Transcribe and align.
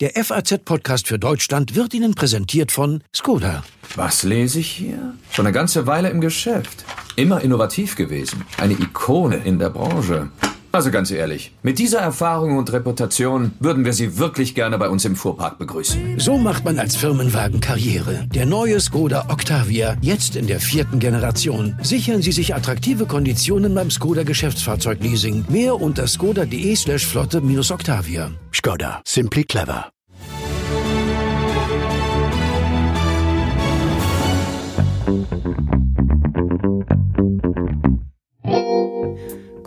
Der 0.00 0.12
FAZ-Podcast 0.14 1.08
für 1.08 1.18
Deutschland 1.18 1.74
wird 1.74 1.92
Ihnen 1.92 2.14
präsentiert 2.14 2.72
von 2.72 3.02
Skoda. 3.14 3.62
Was 3.96 4.22
lese 4.22 4.60
ich 4.60 4.70
hier? 4.70 5.12
Schon 5.30 5.44
eine 5.44 5.52
ganze 5.52 5.86
Weile 5.86 6.08
im 6.08 6.22
Geschäft. 6.22 6.86
Immer 7.16 7.42
innovativ 7.42 7.96
gewesen. 7.96 8.46
Eine 8.56 8.72
Ikone 8.72 9.36
in 9.36 9.58
der 9.58 9.68
Branche. 9.68 10.30
Also 10.72 10.90
ganz 10.90 11.10
ehrlich, 11.10 11.52
mit 11.62 11.78
dieser 11.78 11.98
Erfahrung 11.98 12.56
und 12.56 12.72
Reputation 12.72 13.52
würden 13.58 13.84
wir 13.84 13.92
Sie 13.92 14.18
wirklich 14.18 14.54
gerne 14.54 14.78
bei 14.78 14.88
uns 14.88 15.04
im 15.04 15.16
Fuhrpark 15.16 15.58
begrüßen. 15.58 16.20
So 16.20 16.38
macht 16.38 16.64
man 16.64 16.78
als 16.78 16.96
Firmenwagen 16.96 17.60
Karriere. 17.60 18.26
Der 18.32 18.46
neue 18.46 18.78
Skoda 18.80 19.26
Octavia, 19.28 19.96
jetzt 20.00 20.36
in 20.36 20.46
der 20.46 20.60
vierten 20.60 21.00
Generation. 21.00 21.76
Sichern 21.82 22.22
Sie 22.22 22.32
sich 22.32 22.54
attraktive 22.54 23.06
Konditionen 23.06 23.74
beim 23.74 23.90
Skoda 23.90 24.22
Geschäftsfahrzeugleasing. 24.22 25.46
Mehr 25.48 25.80
unter 25.80 26.06
skoda.de 26.06 26.76
slash 26.76 27.04
flotte-octavia. 27.04 28.30
Skoda, 28.52 29.02
simply 29.04 29.44
clever. 29.44 29.90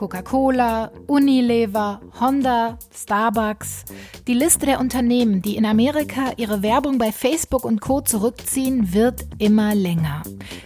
Coca-Cola, 0.03 0.91
Unilever, 1.07 2.01
Honda, 2.19 2.77
Starbucks. 2.93 3.85
Die 4.27 4.33
Liste 4.33 4.65
der 4.65 4.81
Unternehmen, 4.81 5.41
die 5.41 5.55
in 5.55 5.65
Amerika 5.65 6.33
ihre 6.35 6.61
Werbung 6.61 6.97
bei 6.97 7.13
Facebook 7.13 7.63
und 7.63 7.79
Co 7.79 8.01
zurückziehen, 8.01 8.93
wird 8.93 9.25
immer 9.37 9.73
länger. 9.73 10.23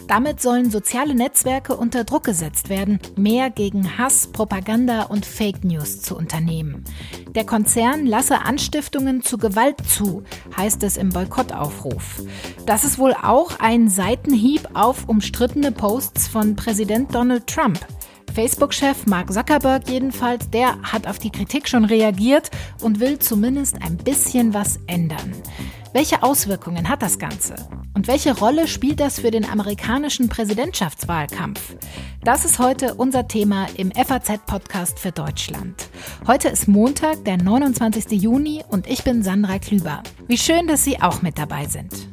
Damit 0.08 0.42
sollen 0.42 0.72
soziale 0.72 1.14
Netzwerke 1.14 1.76
unter 1.78 2.04
Druck 2.04 2.23
gesetzt 2.23 2.70
werden, 2.70 3.00
mehr 3.16 3.52
gegen 3.52 4.00
Hass, 4.00 4.26
Propaganda 4.26 5.04
und 5.04 5.23
Fake 5.23 5.64
News 5.64 6.02
zu 6.02 6.17
unternehmen. 6.17 6.84
Der 7.36 7.45
Konzern 7.45 8.08
lasse 8.08 8.44
Anstiftungen 8.44 9.22
zu 9.22 9.38
Gewalt 9.38 9.78
zu, 9.88 10.23
heißt 10.56 10.81
es 10.81 10.97
im 10.97 11.09
Boykottaufruf. 11.09 12.23
Das 12.66 12.84
ist 12.84 12.97
wohl 12.97 13.14
auch 13.14 13.59
ein 13.59 13.88
Seitenhieb 13.88 14.67
auf 14.73 15.08
umstrittene 15.08 15.72
Posts 15.72 16.28
von 16.28 16.56
Präsident 16.56 17.14
Donald 17.14 17.45
Trump. 17.45 17.86
Facebook-Chef 18.33 19.06
Mark 19.06 19.31
Zuckerberg 19.31 19.89
jedenfalls, 19.89 20.50
der 20.50 20.81
hat 20.83 21.08
auf 21.08 21.20
die 21.20 21.31
Kritik 21.31 21.67
schon 21.67 21.86
reagiert 21.86 22.52
und 22.81 23.00
will 23.00 23.19
zumindest 23.19 23.81
ein 23.81 23.97
bisschen 23.97 24.53
was 24.53 24.80
ändern. 24.88 25.34
Welche 25.94 26.22
Auswirkungen 26.22 26.89
hat 26.89 27.02
das 27.02 27.17
Ganze? 27.17 27.56
Und 27.95 28.08
welche 28.08 28.38
Rolle 28.38 28.67
spielt 28.67 29.00
das 29.00 29.19
für 29.19 29.31
den 29.31 29.50
amerikanischen 29.50 30.30
Präsidentschaftswahlkampf? 30.30 31.75
Das 32.23 32.45
ist 32.45 32.59
heute 32.59 32.94
unser 32.94 33.28
Thema 33.28 33.66
im 33.75 33.92
FAZ-Podcast 33.92 35.00
für 35.00 35.12
Deutschland. 35.12 35.89
Heute 36.28 36.50
ist 36.50 36.67
Montag, 36.67 37.25
der 37.25 37.38
29. 37.38 38.12
Juni 38.22 38.64
und 38.69 38.86
ich 38.86 39.03
bin 39.03 39.23
Sandra 39.23 39.58
Klüber. 39.58 40.03
Wie 40.28 40.38
schön, 40.38 40.67
dass 40.67 40.84
Sie 40.84 41.02
auch 41.02 41.23
mit 41.23 41.39
dabei 41.39 41.66
sind. 41.66 42.08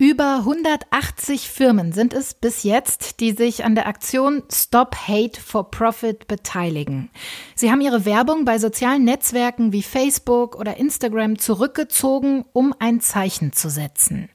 Über 0.00 0.36
180 0.46 1.50
Firmen 1.50 1.92
sind 1.92 2.14
es 2.14 2.32
bis 2.32 2.62
jetzt, 2.62 3.20
die 3.20 3.32
sich 3.32 3.66
an 3.66 3.74
der 3.74 3.86
Aktion 3.86 4.42
Stop 4.50 4.96
Hate 4.96 5.38
for 5.38 5.70
Profit 5.70 6.26
beteiligen. 6.26 7.10
Sie 7.54 7.70
haben 7.70 7.82
ihre 7.82 8.06
Werbung 8.06 8.46
bei 8.46 8.58
sozialen 8.58 9.04
Netzwerken 9.04 9.74
wie 9.74 9.82
Facebook 9.82 10.56
oder 10.56 10.78
Instagram 10.78 11.38
zurückgezogen, 11.38 12.46
um 12.54 12.74
ein 12.78 13.02
Zeichen 13.02 13.52
zu 13.52 13.68
setzen. 13.68 14.30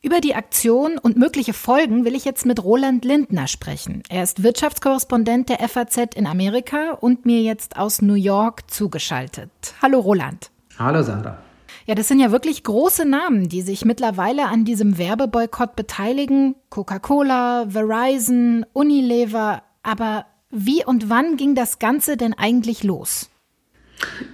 Über 0.00 0.22
die 0.22 0.34
Aktion 0.34 0.96
und 0.96 1.18
mögliche 1.18 1.52
Folgen 1.52 2.06
will 2.06 2.14
ich 2.14 2.24
jetzt 2.24 2.46
mit 2.46 2.64
Roland 2.64 3.04
Lindner 3.04 3.46
sprechen. 3.46 4.02
Er 4.08 4.22
ist 4.22 4.42
Wirtschaftskorrespondent 4.42 5.50
der 5.50 5.68
FAZ 5.68 6.14
in 6.14 6.26
Amerika 6.26 6.92
und 6.92 7.26
mir 7.26 7.42
jetzt 7.42 7.76
aus 7.76 8.00
New 8.00 8.14
York 8.14 8.70
zugeschaltet. 8.70 9.50
Hallo 9.82 10.00
Roland. 10.00 10.50
Hallo 10.78 11.02
Sandra. 11.02 11.36
Ja, 11.86 11.94
das 11.94 12.08
sind 12.08 12.18
ja 12.18 12.32
wirklich 12.32 12.64
große 12.64 13.04
Namen, 13.04 13.48
die 13.48 13.60
sich 13.60 13.84
mittlerweile 13.84 14.46
an 14.46 14.64
diesem 14.64 14.96
Werbeboykott 14.96 15.76
beteiligen. 15.76 16.54
Coca-Cola, 16.70 17.66
Verizon, 17.68 18.64
Unilever. 18.72 19.62
Aber 19.82 20.24
wie 20.50 20.82
und 20.84 21.10
wann 21.10 21.36
ging 21.36 21.54
das 21.54 21.78
Ganze 21.78 22.16
denn 22.16 22.32
eigentlich 22.32 22.84
los? 22.84 23.28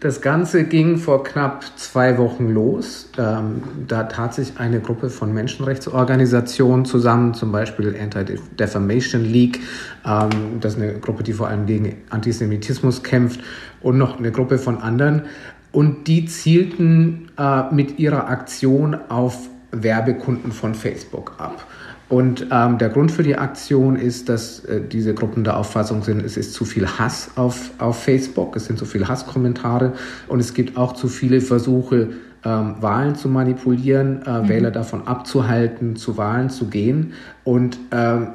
Das 0.01 0.21
Ganze 0.21 0.65
ging 0.65 0.97
vor 0.97 1.25
knapp 1.25 1.65
zwei 1.77 2.19
Wochen 2.19 2.49
los. 2.49 3.11
Ähm, 3.19 3.63
da 3.87 4.05
tat 4.05 4.35
sich 4.35 4.59
eine 4.59 4.81
Gruppe 4.81 5.11
von 5.11 5.33
Menschenrechtsorganisationen 5.33 6.85
zusammen, 6.85 7.35
zum 7.35 7.53
Beispiel 7.53 7.95
Anti-Defamation 8.01 9.25
League. 9.25 9.61
Ähm, 10.07 10.61
das 10.61 10.75
ist 10.75 10.81
eine 10.81 10.95
Gruppe, 11.01 11.23
die 11.23 11.33
vor 11.33 11.49
allem 11.49 11.67
gegen 11.67 11.97
Antisemitismus 12.11 13.03
kämpft 13.03 13.41
und 13.81 13.99
noch 13.99 14.19
eine 14.19 14.33
Gruppe 14.33 14.59
von 14.59 14.79
anderen. 14.79 15.25
Und 15.73 16.09
die 16.09 16.27
zielten 16.27 17.31
äh, 17.39 17.73
mit 17.73 17.99
ihrer 17.99 18.29
Aktion 18.29 18.97
auf 19.09 19.49
Werbekunden 19.73 20.53
von 20.53 20.75
Facebook 20.75 21.35
ab. 21.39 21.65
Und 22.09 22.49
ähm, 22.51 22.79
der 22.79 22.89
Grund 22.89 23.13
für 23.13 23.23
die 23.23 23.37
Aktion 23.37 23.95
ist, 23.95 24.29
dass 24.29 24.65
äh, 24.65 24.81
diese 24.81 25.15
Gruppen 25.15 25.45
der 25.45 25.57
Auffassung 25.57 26.03
sind, 26.03 26.25
es 26.25 26.37
ist 26.37 26.55
zu 26.55 26.65
viel 26.65 26.87
Hass 26.89 27.31
auf, 27.37 27.71
auf 27.79 28.03
Facebook, 28.03 28.57
es 28.57 28.65
sind 28.65 28.81
zu 28.81 28.85
viele 28.85 29.07
Hasskommentare 29.07 29.93
und 30.27 30.41
es 30.41 30.53
gibt 30.53 30.77
auch 30.77 30.95
zu 30.95 31.07
viele 31.07 31.41
Versuche, 31.41 32.09
ähm, 32.45 32.75
Wahlen 32.81 33.15
zu 33.15 33.29
manipulieren, 33.29 34.23
äh, 34.27 34.43
mhm. 34.43 34.49
Wähler 34.49 34.71
davon 34.73 35.07
abzuhalten, 35.07 35.95
zu 35.95 36.17
Wahlen 36.17 36.51
zu 36.51 36.67
gehen. 36.67 37.13
Und 37.45 37.79
ähm, 37.93 38.31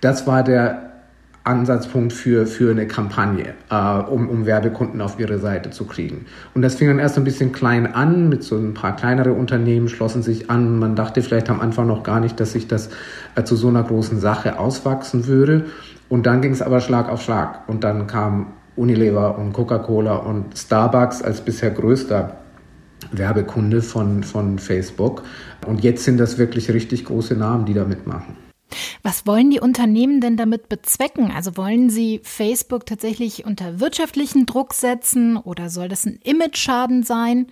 das 0.00 0.26
war 0.26 0.42
der 0.42 0.89
Ansatzpunkt 1.44 2.12
für, 2.12 2.46
für 2.46 2.70
eine 2.70 2.86
Kampagne, 2.86 3.54
äh, 3.70 3.74
um, 3.74 4.28
um 4.28 4.44
Werbekunden 4.44 5.00
auf 5.00 5.18
ihre 5.18 5.38
Seite 5.38 5.70
zu 5.70 5.86
kriegen. 5.86 6.26
Und 6.54 6.62
das 6.62 6.74
fing 6.74 6.88
dann 6.88 6.98
erst 6.98 7.16
ein 7.16 7.24
bisschen 7.24 7.52
klein 7.52 7.92
an, 7.92 8.28
mit 8.28 8.42
so 8.44 8.56
ein 8.56 8.74
paar 8.74 8.94
kleinere 8.94 9.32
Unternehmen 9.32 9.88
schlossen 9.88 10.22
sich 10.22 10.50
an. 10.50 10.78
Man 10.78 10.96
dachte 10.96 11.22
vielleicht 11.22 11.48
am 11.48 11.60
Anfang 11.60 11.86
noch 11.86 12.02
gar 12.02 12.20
nicht, 12.20 12.38
dass 12.40 12.52
sich 12.52 12.68
das 12.68 12.90
äh, 13.36 13.44
zu 13.44 13.56
so 13.56 13.68
einer 13.68 13.82
großen 13.82 14.20
Sache 14.20 14.58
auswachsen 14.58 15.26
würde. 15.26 15.66
Und 16.10 16.26
dann 16.26 16.42
ging 16.42 16.52
es 16.52 16.60
aber 16.60 16.80
Schlag 16.80 17.08
auf 17.08 17.22
Schlag. 17.22 17.68
Und 17.68 17.84
dann 17.84 18.06
kam 18.06 18.48
Unilever 18.76 19.38
und 19.38 19.52
Coca-Cola 19.52 20.16
und 20.16 20.56
Starbucks 20.56 21.22
als 21.22 21.40
bisher 21.40 21.70
größter 21.70 22.36
Werbekunde 23.12 23.80
von, 23.80 24.22
von 24.24 24.58
Facebook. 24.58 25.22
Und 25.66 25.82
jetzt 25.82 26.04
sind 26.04 26.20
das 26.20 26.36
wirklich 26.36 26.70
richtig 26.70 27.06
große 27.06 27.34
Namen, 27.34 27.64
die 27.64 27.74
da 27.74 27.84
mitmachen. 27.84 28.49
Was 29.02 29.26
wollen 29.26 29.50
die 29.50 29.60
Unternehmen 29.60 30.20
denn 30.20 30.36
damit 30.36 30.68
bezwecken? 30.68 31.30
Also 31.34 31.56
wollen 31.56 31.90
sie 31.90 32.20
Facebook 32.22 32.86
tatsächlich 32.86 33.44
unter 33.44 33.80
wirtschaftlichen 33.80 34.46
Druck 34.46 34.74
setzen 34.74 35.36
oder 35.36 35.70
soll 35.70 35.88
das 35.88 36.06
ein 36.06 36.18
Image-Schaden 36.22 37.02
sein? 37.02 37.46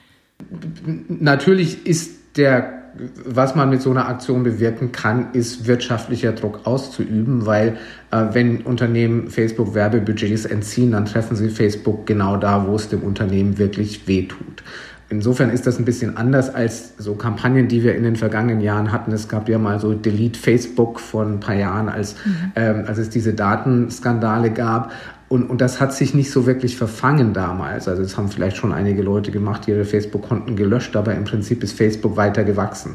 Natürlich 1.09 1.87
ist 1.87 2.37
der 2.37 2.79
was 3.25 3.55
man 3.55 3.71
mit 3.71 3.83
so 3.83 3.91
einer 3.91 4.09
Aktion 4.09 4.43
bewirken 4.43 4.93
kann, 4.93 5.33
ist 5.33 5.67
wirtschaftlicher 5.67 6.33
Druck 6.33 6.67
auszuüben, 6.67 7.47
weil 7.47 7.77
äh, 8.11 8.25
wenn 8.33 8.63
Unternehmen 8.63 9.29
Facebook 9.31 9.75
Werbebudgets 9.75 10.45
entziehen, 10.45 10.93
dann 10.93 11.05
treffen 11.05 11.37
sie 11.37 11.49
Facebook 11.49 12.07
genau 12.07 12.37
da, 12.37 12.67
wo 12.67 12.75
es 12.75 12.89
dem 12.89 13.03
Unternehmen 13.03 13.59
wirklich 13.59 14.09
wehtut. 14.09 14.63
Insofern 15.11 15.49
ist 15.49 15.67
das 15.67 15.79
ein 15.79 15.87
bisschen 15.87 16.19
anders 16.19 16.55
als 16.55 16.93
so 16.99 17.15
Kampagnen, 17.15 17.67
die 17.67 17.83
wir 17.83 17.95
in 17.95 18.03
den 18.03 18.17
vergangenen 18.17 18.61
Jahren 18.61 18.93
hatten. 18.93 19.11
Es 19.13 19.27
gab 19.27 19.49
ja 19.49 19.59
mal 19.59 19.81
so 19.81 19.95
Delete 19.95 20.39
Facebook 20.39 21.01
vor 21.01 21.25
ein 21.25 21.41
paar 21.41 21.55
Jahren, 21.55 21.89
als, 21.89 22.15
mhm. 22.27 22.53
ähm, 22.57 22.85
als 22.87 22.99
es 22.99 23.09
diese 23.09 23.33
Datenskandale 23.33 24.51
gab. 24.51 24.93
Und, 25.29 25.49
und 25.49 25.61
das 25.63 25.81
hat 25.81 25.95
sich 25.95 26.15
nicht 26.15 26.31
so 26.31 26.47
wirklich 26.47 26.77
verfangen 26.77 27.33
damals. 27.33 27.89
Also 27.89 28.03
es 28.03 28.19
haben 28.19 28.29
vielleicht 28.29 28.59
schon 28.59 28.73
einige 28.73 29.03
Leute 29.03 29.31
gemacht, 29.31 29.67
die 29.67 29.71
ihre 29.71 29.85
Facebook-Konten 29.85 30.57
gelöscht, 30.57 30.95
aber 30.95 31.15
im 31.15 31.25
Prinzip 31.25 31.63
ist 31.63 31.73
Facebook 31.73 32.17
weiter 32.17 32.45
gewachsen. 32.45 32.95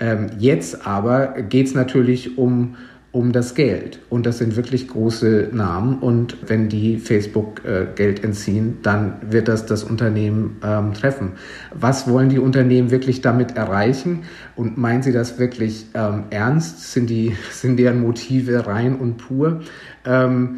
Ähm, 0.00 0.28
jetzt 0.38 0.86
aber 0.86 1.28
geht 1.42 1.68
es 1.68 1.74
natürlich 1.74 2.36
um 2.36 2.76
um 3.14 3.30
das 3.30 3.54
Geld. 3.54 4.00
Und 4.10 4.26
das 4.26 4.38
sind 4.38 4.56
wirklich 4.56 4.88
große 4.88 5.50
Namen. 5.52 6.00
Und 6.00 6.36
wenn 6.48 6.68
die 6.68 6.98
Facebook 6.98 7.64
äh, 7.64 7.86
Geld 7.94 8.24
entziehen, 8.24 8.78
dann 8.82 9.18
wird 9.30 9.46
das 9.46 9.66
das 9.66 9.84
Unternehmen 9.84 10.56
ähm, 10.64 10.94
treffen. 10.94 11.32
Was 11.72 12.10
wollen 12.10 12.28
die 12.28 12.40
Unternehmen 12.40 12.90
wirklich 12.90 13.20
damit 13.20 13.56
erreichen? 13.56 14.24
Und 14.56 14.78
meinen 14.78 15.04
sie 15.04 15.12
das 15.12 15.38
wirklich 15.38 15.86
ähm, 15.94 16.24
ernst? 16.30 16.92
Sind, 16.92 17.08
die, 17.08 17.36
sind 17.52 17.78
deren 17.78 18.00
Motive 18.00 18.66
rein 18.66 18.96
und 18.96 19.16
pur? 19.16 19.60
Ähm, 20.04 20.56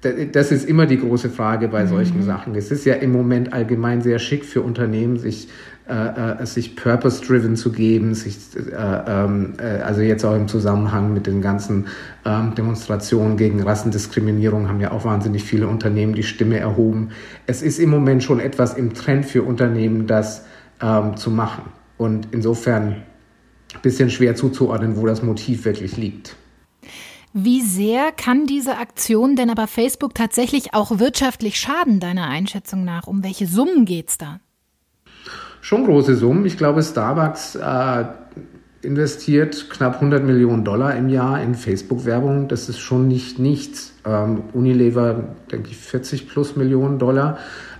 das 0.00 0.52
ist 0.52 0.68
immer 0.68 0.86
die 0.86 0.98
große 1.00 1.28
Frage 1.28 1.66
bei 1.66 1.84
solchen 1.86 2.18
mhm. 2.18 2.22
Sachen. 2.22 2.54
Es 2.54 2.70
ist 2.70 2.84
ja 2.84 2.94
im 2.94 3.10
Moment 3.10 3.52
allgemein 3.52 4.02
sehr 4.02 4.20
schick 4.20 4.44
für 4.44 4.62
Unternehmen, 4.62 5.18
sich 5.18 5.48
äh, 5.88 6.42
äh, 6.42 6.46
sich 6.46 6.76
purpose-driven 6.76 7.56
zu 7.56 7.72
geben, 7.72 8.14
sich, 8.14 8.36
äh, 8.56 9.02
ähm, 9.06 9.54
äh, 9.58 9.80
also 9.80 10.02
jetzt 10.02 10.24
auch 10.24 10.36
im 10.36 10.46
Zusammenhang 10.46 11.14
mit 11.14 11.26
den 11.26 11.40
ganzen 11.40 11.86
ähm, 12.26 12.54
Demonstrationen 12.54 13.38
gegen 13.38 13.62
Rassendiskriminierung 13.62 14.68
haben 14.68 14.80
ja 14.80 14.90
auch 14.90 15.06
wahnsinnig 15.06 15.44
viele 15.44 15.66
Unternehmen 15.66 16.14
die 16.14 16.22
Stimme 16.22 16.58
erhoben. 16.58 17.10
Es 17.46 17.62
ist 17.62 17.78
im 17.78 17.88
Moment 17.88 18.22
schon 18.22 18.38
etwas 18.38 18.74
im 18.74 18.92
Trend 18.92 19.24
für 19.24 19.42
Unternehmen, 19.42 20.06
das 20.06 20.44
ähm, 20.82 21.16
zu 21.16 21.30
machen. 21.30 21.64
Und 21.96 22.28
insofern 22.32 22.96
ein 23.74 23.80
bisschen 23.82 24.10
schwer 24.10 24.36
zuzuordnen, 24.36 24.96
wo 24.96 25.06
das 25.06 25.22
Motiv 25.22 25.64
wirklich 25.64 25.96
liegt. 25.96 26.36
Wie 27.32 27.62
sehr 27.62 28.12
kann 28.12 28.46
diese 28.46 28.76
Aktion 28.76 29.36
denn 29.36 29.48
aber 29.48 29.66
Facebook 29.66 30.14
tatsächlich 30.14 30.74
auch 30.74 30.98
wirtschaftlich 30.98 31.58
schaden, 31.58 32.00
deiner 32.00 32.26
Einschätzung 32.26 32.84
nach? 32.84 33.06
Um 33.06 33.22
welche 33.22 33.46
Summen 33.46 33.84
geht 33.84 34.08
es 34.08 34.18
da? 34.18 34.40
Schon 35.68 35.84
große 35.84 36.16
Summen. 36.16 36.46
Ich 36.46 36.56
glaube, 36.56 36.82
Starbucks 36.82 37.56
äh, 37.56 38.04
investiert 38.80 39.68
knapp 39.68 39.96
100 39.96 40.24
Millionen 40.24 40.64
Dollar 40.64 40.96
im 40.96 41.10
Jahr 41.10 41.42
in 41.42 41.54
Facebook-Werbung. 41.54 42.48
Das 42.48 42.70
ist 42.70 42.78
schon 42.78 43.06
nicht 43.06 43.38
nichts. 43.38 43.92
Ähm, 44.06 44.44
Unilever, 44.54 45.24
denke 45.52 45.68
ich, 45.68 45.76
40 45.76 46.26
plus 46.26 46.56
Millionen 46.56 46.98
Dollar. 46.98 47.36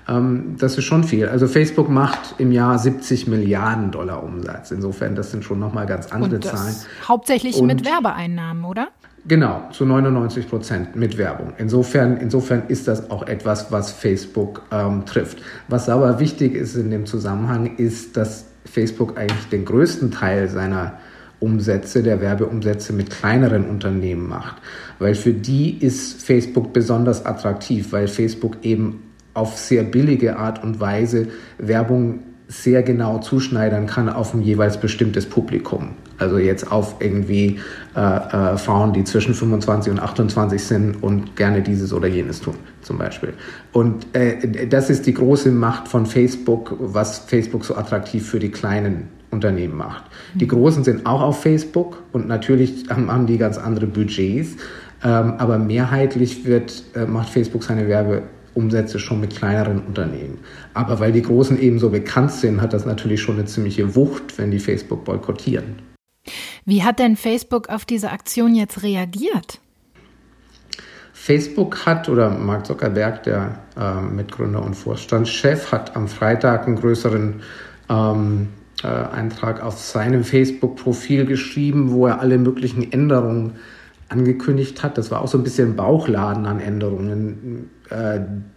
Ähm, 0.06 0.56
das 0.58 0.76
ist 0.76 0.84
schon 0.84 1.02
viel. 1.02 1.28
Also 1.28 1.48
Facebook 1.48 1.88
macht 1.88 2.34
im 2.36 2.52
Jahr 2.52 2.78
70 2.78 3.26
Milliarden 3.26 3.90
Dollar 3.90 4.22
Umsatz. 4.22 4.70
Insofern, 4.70 5.14
das 5.14 5.30
sind 5.30 5.42
schon 5.42 5.58
nochmal 5.58 5.86
ganz 5.86 6.12
andere 6.12 6.34
Und 6.34 6.44
das 6.44 6.52
Zahlen. 6.52 6.74
Hauptsächlich 7.08 7.56
Und 7.56 7.68
mit 7.68 7.86
Werbeeinnahmen, 7.86 8.66
oder? 8.66 8.88
Genau, 9.28 9.68
zu 9.72 9.84
99 9.84 10.48
Prozent 10.48 10.96
mit 10.96 11.18
Werbung. 11.18 11.52
Insofern, 11.58 12.16
insofern 12.16 12.62
ist 12.68 12.88
das 12.88 13.10
auch 13.10 13.26
etwas, 13.26 13.70
was 13.70 13.90
Facebook 13.90 14.62
ähm, 14.72 15.04
trifft. 15.04 15.42
Was 15.68 15.90
aber 15.90 16.18
wichtig 16.18 16.54
ist 16.54 16.76
in 16.76 16.90
dem 16.90 17.04
Zusammenhang, 17.04 17.76
ist, 17.76 18.16
dass 18.16 18.46
Facebook 18.64 19.18
eigentlich 19.18 19.48
den 19.50 19.66
größten 19.66 20.10
Teil 20.12 20.48
seiner 20.48 20.94
Umsätze, 21.40 22.02
der 22.02 22.22
Werbeumsätze 22.22 22.94
mit 22.94 23.10
kleineren 23.10 23.68
Unternehmen 23.68 24.26
macht. 24.28 24.56
Weil 24.98 25.14
für 25.14 25.34
die 25.34 25.76
ist 25.76 26.22
Facebook 26.22 26.72
besonders 26.72 27.26
attraktiv, 27.26 27.92
weil 27.92 28.08
Facebook 28.08 28.56
eben 28.62 29.02
auf 29.34 29.58
sehr 29.58 29.82
billige 29.82 30.38
Art 30.38 30.64
und 30.64 30.80
Weise 30.80 31.28
Werbung 31.58 32.20
sehr 32.48 32.82
genau 32.82 33.18
zuschneidern 33.18 33.86
kann 33.86 34.08
auf 34.08 34.32
ein 34.32 34.40
jeweils 34.40 34.80
bestimmtes 34.80 35.26
Publikum. 35.26 35.90
Also 36.16 36.38
jetzt 36.38 36.72
auf 36.72 36.96
irgendwie 36.98 37.60
äh, 37.94 38.00
äh, 38.00 38.56
Frauen, 38.56 38.94
die 38.94 39.04
zwischen 39.04 39.34
25 39.34 39.92
und 39.92 40.00
28 40.00 40.62
sind 40.62 41.02
und 41.02 41.36
gerne 41.36 41.62
dieses 41.62 41.92
oder 41.92 42.08
jenes 42.08 42.40
tun, 42.40 42.54
zum 42.80 42.98
Beispiel. 42.98 43.34
Und 43.72 44.06
äh, 44.16 44.66
das 44.66 44.88
ist 44.88 45.06
die 45.06 45.14
große 45.14 45.52
Macht 45.52 45.88
von 45.88 46.06
Facebook, 46.06 46.74
was 46.80 47.18
Facebook 47.20 47.64
so 47.64 47.76
attraktiv 47.76 48.26
für 48.26 48.38
die 48.38 48.50
kleinen 48.50 49.08
Unternehmen 49.30 49.76
macht. 49.76 50.04
Die 50.34 50.48
Großen 50.48 50.82
sind 50.84 51.04
auch 51.04 51.20
auf 51.20 51.42
Facebook 51.42 52.02
und 52.12 52.28
natürlich 52.28 52.86
haben 52.88 53.26
die 53.26 53.36
ganz 53.36 53.58
andere 53.58 53.86
Budgets, 53.86 54.56
ähm, 55.04 55.34
aber 55.36 55.58
mehrheitlich 55.58 56.46
wird, 56.46 56.82
äh, 56.94 57.04
macht 57.04 57.28
Facebook 57.28 57.62
seine 57.62 57.86
Werbe 57.88 58.22
Umsätze 58.58 58.98
schon 58.98 59.20
mit 59.20 59.36
kleineren 59.36 59.80
Unternehmen. 59.80 60.38
Aber 60.74 61.00
weil 61.00 61.12
die 61.12 61.22
Großen 61.22 61.58
eben 61.60 61.78
so 61.78 61.90
bekannt 61.90 62.32
sind, 62.32 62.60
hat 62.60 62.72
das 62.72 62.84
natürlich 62.84 63.22
schon 63.22 63.36
eine 63.36 63.44
ziemliche 63.44 63.94
Wucht, 63.94 64.36
wenn 64.36 64.50
die 64.50 64.58
Facebook 64.58 65.04
boykottieren. 65.04 65.76
Wie 66.64 66.82
hat 66.82 66.98
denn 66.98 67.16
Facebook 67.16 67.68
auf 67.68 67.84
diese 67.84 68.10
Aktion 68.10 68.54
jetzt 68.54 68.82
reagiert? 68.82 69.60
Facebook 71.12 71.84
hat, 71.86 72.08
oder 72.08 72.30
Mark 72.30 72.66
Zuckerberg, 72.66 73.22
der 73.22 73.58
äh, 73.78 74.00
Mitgründer 74.00 74.62
und 74.62 74.74
Vorstandschef, 74.74 75.72
hat 75.72 75.94
am 75.96 76.08
Freitag 76.08 76.66
einen 76.66 76.76
größeren 76.76 77.42
ähm, 77.90 78.48
äh, 78.82 78.86
Eintrag 78.86 79.62
auf 79.62 79.78
seinem 79.78 80.24
Facebook-Profil 80.24 81.26
geschrieben, 81.26 81.90
wo 81.90 82.06
er 82.06 82.20
alle 82.20 82.38
möglichen 82.38 82.92
Änderungen 82.92 83.54
angekündigt 84.08 84.82
hat. 84.82 84.96
Das 84.96 85.10
war 85.10 85.20
auch 85.20 85.28
so 85.28 85.38
ein 85.38 85.44
bisschen 85.44 85.76
Bauchladen 85.76 86.46
an 86.46 86.60
Änderungen, 86.60 87.68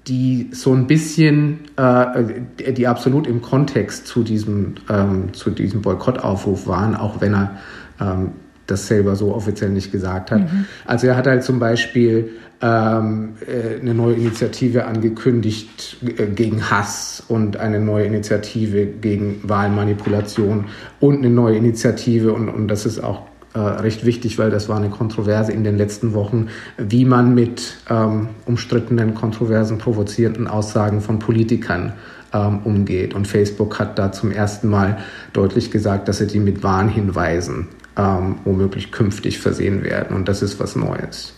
die 0.07 0.49
so 0.51 0.73
ein 0.73 0.87
bisschen, 0.87 1.59
äh, 1.77 2.73
die 2.73 2.87
absolut 2.87 3.27
im 3.27 3.41
Kontext 3.41 4.07
zu 4.07 4.23
diesem, 4.23 4.75
ähm, 4.89 5.33
zu 5.33 5.51
diesem 5.51 5.81
Boykottaufruf 5.81 6.67
waren, 6.67 6.95
auch 6.95 7.21
wenn 7.21 7.33
er 7.33 7.57
ähm, 8.01 8.31
das 8.67 8.87
selber 8.87 9.15
so 9.15 9.33
offiziell 9.33 9.69
nicht 9.69 9.91
gesagt 9.91 10.31
hat. 10.31 10.41
Mhm. 10.41 10.65
Also 10.85 11.07
er 11.07 11.17
hat 11.17 11.27
halt 11.27 11.43
zum 11.43 11.59
Beispiel 11.59 12.29
ähm, 12.61 13.33
äh, 13.47 13.79
eine 13.79 13.93
neue 13.93 14.15
Initiative 14.15 14.85
angekündigt 14.85 15.97
äh, 16.03 16.27
gegen 16.27 16.69
Hass 16.69 17.23
und 17.27 17.57
eine 17.57 17.79
neue 17.79 18.05
Initiative 18.05 18.85
gegen 18.85 19.41
Wahlmanipulation 19.43 20.65
und 20.99 21.17
eine 21.17 21.29
neue 21.29 21.57
Initiative 21.57 22.33
und, 22.33 22.49
und 22.49 22.67
das 22.67 22.85
ist 22.85 23.03
auch 23.03 23.30
äh, 23.53 23.59
recht 23.59 24.05
wichtig, 24.05 24.37
weil 24.37 24.49
das 24.49 24.69
war 24.69 24.77
eine 24.77 24.89
Kontroverse 24.89 25.51
in 25.51 25.63
den 25.63 25.77
letzten 25.77 26.13
Wochen, 26.13 26.47
wie 26.77 27.05
man 27.05 27.35
mit 27.35 27.77
ähm, 27.89 28.29
umstrittenen, 28.45 29.13
kontroversen, 29.13 29.77
provozierenden 29.77 30.47
Aussagen 30.47 31.01
von 31.01 31.19
Politikern 31.19 31.93
ähm, 32.33 32.59
umgeht. 32.63 33.13
Und 33.13 33.27
Facebook 33.27 33.79
hat 33.79 33.99
da 33.99 34.11
zum 34.11 34.31
ersten 34.31 34.69
Mal 34.69 34.99
deutlich 35.33 35.71
gesagt, 35.71 36.07
dass 36.07 36.19
sie 36.19 36.27
die 36.27 36.39
mit 36.39 36.63
Warnhinweisen 36.63 37.67
ähm, 37.97 38.35
womöglich 38.45 38.91
künftig 38.91 39.39
versehen 39.39 39.83
werden. 39.83 40.15
Und 40.15 40.27
das 40.27 40.41
ist 40.41 40.59
was 40.59 40.75
Neues. 40.75 41.33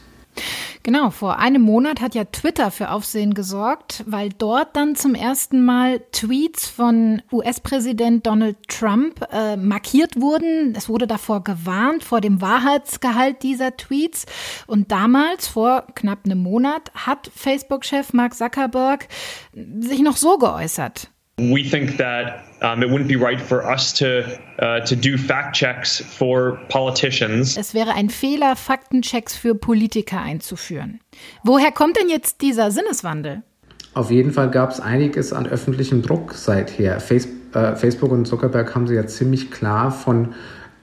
Genau, 0.85 1.11
vor 1.11 1.39
einem 1.39 1.61
Monat 1.61 2.01
hat 2.01 2.13
ja 2.13 2.25
Twitter 2.25 2.69
für 2.69 2.91
Aufsehen 2.91 3.33
gesorgt, 3.33 4.03
weil 4.05 4.27
dort 4.37 4.75
dann 4.75 4.97
zum 4.97 5.15
ersten 5.15 5.63
Mal 5.63 6.01
Tweets 6.11 6.67
von 6.67 7.21
US-Präsident 7.31 8.27
Donald 8.27 8.57
Trump 8.67 9.25
äh, 9.31 9.55
markiert 9.55 10.19
wurden. 10.19 10.75
Es 10.75 10.89
wurde 10.89 11.07
davor 11.07 11.41
gewarnt, 11.41 12.03
vor 12.03 12.19
dem 12.19 12.41
Wahrheitsgehalt 12.41 13.43
dieser 13.43 13.77
Tweets. 13.77 14.25
Und 14.67 14.91
damals, 14.91 15.47
vor 15.47 15.87
knapp 15.95 16.25
einem 16.25 16.43
Monat, 16.43 16.91
hat 16.93 17.31
Facebook-Chef 17.33 18.11
Mark 18.11 18.35
Zuckerberg 18.35 19.07
sich 19.53 20.01
noch 20.01 20.17
so 20.17 20.37
geäußert. 20.37 21.12
We 21.37 21.63
think 21.63 21.97
that 21.97 22.43
um, 22.61 22.83
it 22.83 22.89
wouldn't 22.89 23.07
be 23.07 23.15
right 23.15 23.41
for 23.41 23.67
us 23.67 23.91
to 23.93 24.39
uh, 24.59 24.81
to 24.81 24.95
do 24.95 25.17
fact 25.17 25.55
checks 25.55 25.99
for 25.99 26.59
politicians. 26.69 27.57
Es 27.57 27.73
wäre 27.73 27.93
ein 27.95 28.09
Fehler, 28.09 28.55
Faktenchecks 28.55 29.35
für 29.35 29.55
Politiker 29.55 30.21
einzuführen. 30.21 30.99
Woher 31.43 31.71
kommt 31.71 31.97
denn 31.97 32.09
jetzt 32.09 32.41
dieser 32.41 32.69
Sinneswandel? 32.69 33.41
Auf 33.95 34.11
jeden 34.11 34.31
Fall 34.31 34.51
gab 34.51 34.71
es 34.71 34.79
einiges 34.79 35.33
an 35.33 35.47
öffentlichem 35.47 36.01
Druck 36.03 36.33
seither. 36.33 36.99
Face, 36.99 37.27
äh, 37.53 37.75
Facebook 37.75 38.11
und 38.11 38.25
Zuckerberg 38.25 38.73
haben 38.75 38.87
sich 38.87 38.95
ja 38.95 39.05
ziemlich 39.05 39.49
klar 39.51 39.91
von 39.91 40.35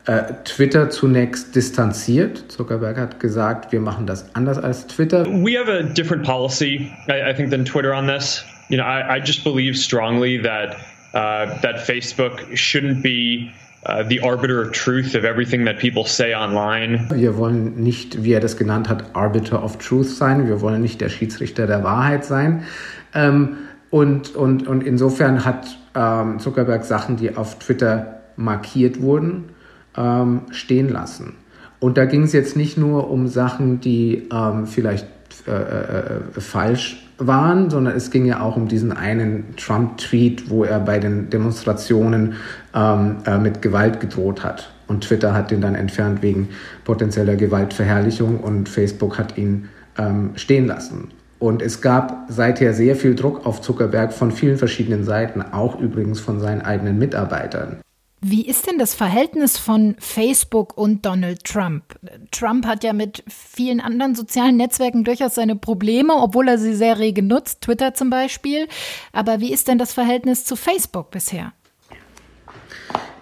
äh, 0.06 0.34
Twitter 0.44 0.90
zunächst 0.90 1.54
distanziert. 1.54 2.50
Zuckerberg 2.50 2.98
hat 2.98 3.20
gesagt, 3.20 3.70
wir 3.70 3.80
machen 3.80 4.06
das 4.06 4.34
anders 4.34 4.58
als 4.58 4.86
Twitter. 4.86 5.26
We 5.26 5.58
have 5.58 5.70
a 5.70 5.82
different 5.82 6.24
policy, 6.24 6.90
I, 7.08 7.30
I 7.30 7.34
think, 7.34 7.50
than 7.50 7.64
Twitter 7.64 7.96
on 7.96 8.06
this 8.06 8.44
you 8.70 8.76
know, 8.76 8.84
I, 8.84 9.16
I 9.16 9.20
just 9.20 9.44
believe 9.44 9.76
strongly 9.76 10.38
that 10.38 10.76
uh, 11.12 11.60
that 11.60 11.86
Facebook 11.86 12.56
shouldn't 12.56 13.02
be 13.02 13.52
uh, 13.84 14.04
the 14.04 14.20
arbiter 14.20 14.62
of 14.62 14.72
truth 14.72 15.14
of 15.14 15.24
everything 15.24 15.64
that 15.64 15.78
people 15.78 16.04
say 16.04 16.34
online. 16.34 17.08
Wir 17.10 17.36
wollen 17.36 17.82
nicht, 17.82 18.22
wie 18.22 18.32
er 18.32 18.40
das 18.40 18.56
genannt 18.56 18.88
hat, 18.88 19.16
Arbiter 19.16 19.62
of 19.62 19.78
Truth 19.78 20.06
sein. 20.06 20.46
Wir 20.46 20.60
wollen 20.60 20.80
nicht 20.80 21.00
der 21.00 21.08
Schiedsrichter 21.08 21.66
der 21.66 21.82
Wahrheit 21.82 22.24
sein. 22.24 22.64
Ähm, 23.12 23.56
und, 23.90 24.36
und, 24.36 24.68
und 24.68 24.84
insofern 24.84 25.44
hat 25.44 25.76
ähm, 25.96 26.38
Zuckerberg 26.38 26.84
Sachen, 26.84 27.16
die 27.16 27.36
auf 27.36 27.58
Twitter 27.58 28.20
markiert 28.36 29.00
wurden, 29.00 29.48
ähm, 29.96 30.42
stehen 30.52 30.88
lassen. 30.88 31.34
Und 31.80 31.96
da 31.96 32.04
ging 32.04 32.22
es 32.22 32.32
jetzt 32.32 32.56
nicht 32.56 32.78
nur 32.78 33.10
um 33.10 33.26
Sachen, 33.26 33.80
die 33.80 34.28
ähm, 34.32 34.66
vielleicht 34.66 35.06
äh, 35.48 35.50
äh, 35.50 36.40
falsch 36.40 37.02
waren, 37.26 37.70
sondern 37.70 37.94
es 37.96 38.10
ging 38.10 38.24
ja 38.24 38.40
auch 38.40 38.56
um 38.56 38.68
diesen 38.68 38.92
einen 38.92 39.54
Trump-Tweet, 39.56 40.50
wo 40.50 40.64
er 40.64 40.80
bei 40.80 40.98
den 40.98 41.30
Demonstrationen 41.30 42.34
ähm, 42.74 43.16
äh, 43.26 43.38
mit 43.38 43.62
Gewalt 43.62 44.00
gedroht 44.00 44.42
hat. 44.42 44.70
Und 44.86 45.04
Twitter 45.04 45.34
hat 45.34 45.50
den 45.50 45.60
dann 45.60 45.74
entfernt 45.74 46.22
wegen 46.22 46.48
potenzieller 46.84 47.36
Gewaltverherrlichung 47.36 48.40
und 48.40 48.68
Facebook 48.68 49.18
hat 49.18 49.38
ihn 49.38 49.68
ähm, 49.96 50.30
stehen 50.34 50.66
lassen. 50.66 51.08
Und 51.38 51.62
es 51.62 51.80
gab 51.80 52.26
seither 52.28 52.74
sehr 52.74 52.96
viel 52.96 53.14
Druck 53.14 53.46
auf 53.46 53.62
Zuckerberg 53.62 54.12
von 54.12 54.30
vielen 54.30 54.58
verschiedenen 54.58 55.04
Seiten, 55.04 55.42
auch 55.42 55.80
übrigens 55.80 56.20
von 56.20 56.38
seinen 56.38 56.60
eigenen 56.60 56.98
Mitarbeitern. 56.98 57.80
Wie 58.22 58.46
ist 58.46 58.66
denn 58.66 58.78
das 58.78 58.94
Verhältnis 58.94 59.56
von 59.56 59.96
Facebook 59.98 60.76
und 60.76 61.06
Donald 61.06 61.42
Trump? 61.44 61.98
Trump 62.30 62.66
hat 62.66 62.84
ja 62.84 62.92
mit 62.92 63.24
vielen 63.28 63.80
anderen 63.80 64.14
sozialen 64.14 64.58
Netzwerken 64.58 65.04
durchaus 65.04 65.36
seine 65.36 65.56
Probleme, 65.56 66.12
obwohl 66.14 66.48
er 66.48 66.58
sie 66.58 66.74
sehr 66.74 66.98
rege 66.98 67.22
nutzt, 67.22 67.62
Twitter 67.62 67.94
zum 67.94 68.10
Beispiel. 68.10 68.68
Aber 69.14 69.40
wie 69.40 69.52
ist 69.52 69.68
denn 69.68 69.78
das 69.78 69.94
Verhältnis 69.94 70.44
zu 70.44 70.54
Facebook 70.56 71.10
bisher? 71.10 71.52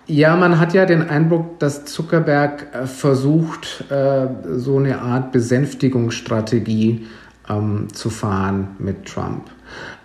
Ja, 0.09 0.35
man 0.35 0.59
hat 0.59 0.75
ja 0.75 0.85
den 0.85 1.09
Eindruck, 1.09 1.61
dass 1.61 1.85
Zuckerberg 1.85 2.75
äh, 2.75 2.87
versucht, 2.87 3.85
äh, 3.91 4.27
so 4.57 4.79
eine 4.79 5.01
Art 5.01 5.31
Besänftigungsstrategie 5.31 7.07
ähm, 7.49 7.89
zu 7.93 8.11
fahren 8.11 8.75
mit 8.79 9.05
Trump. 9.05 9.51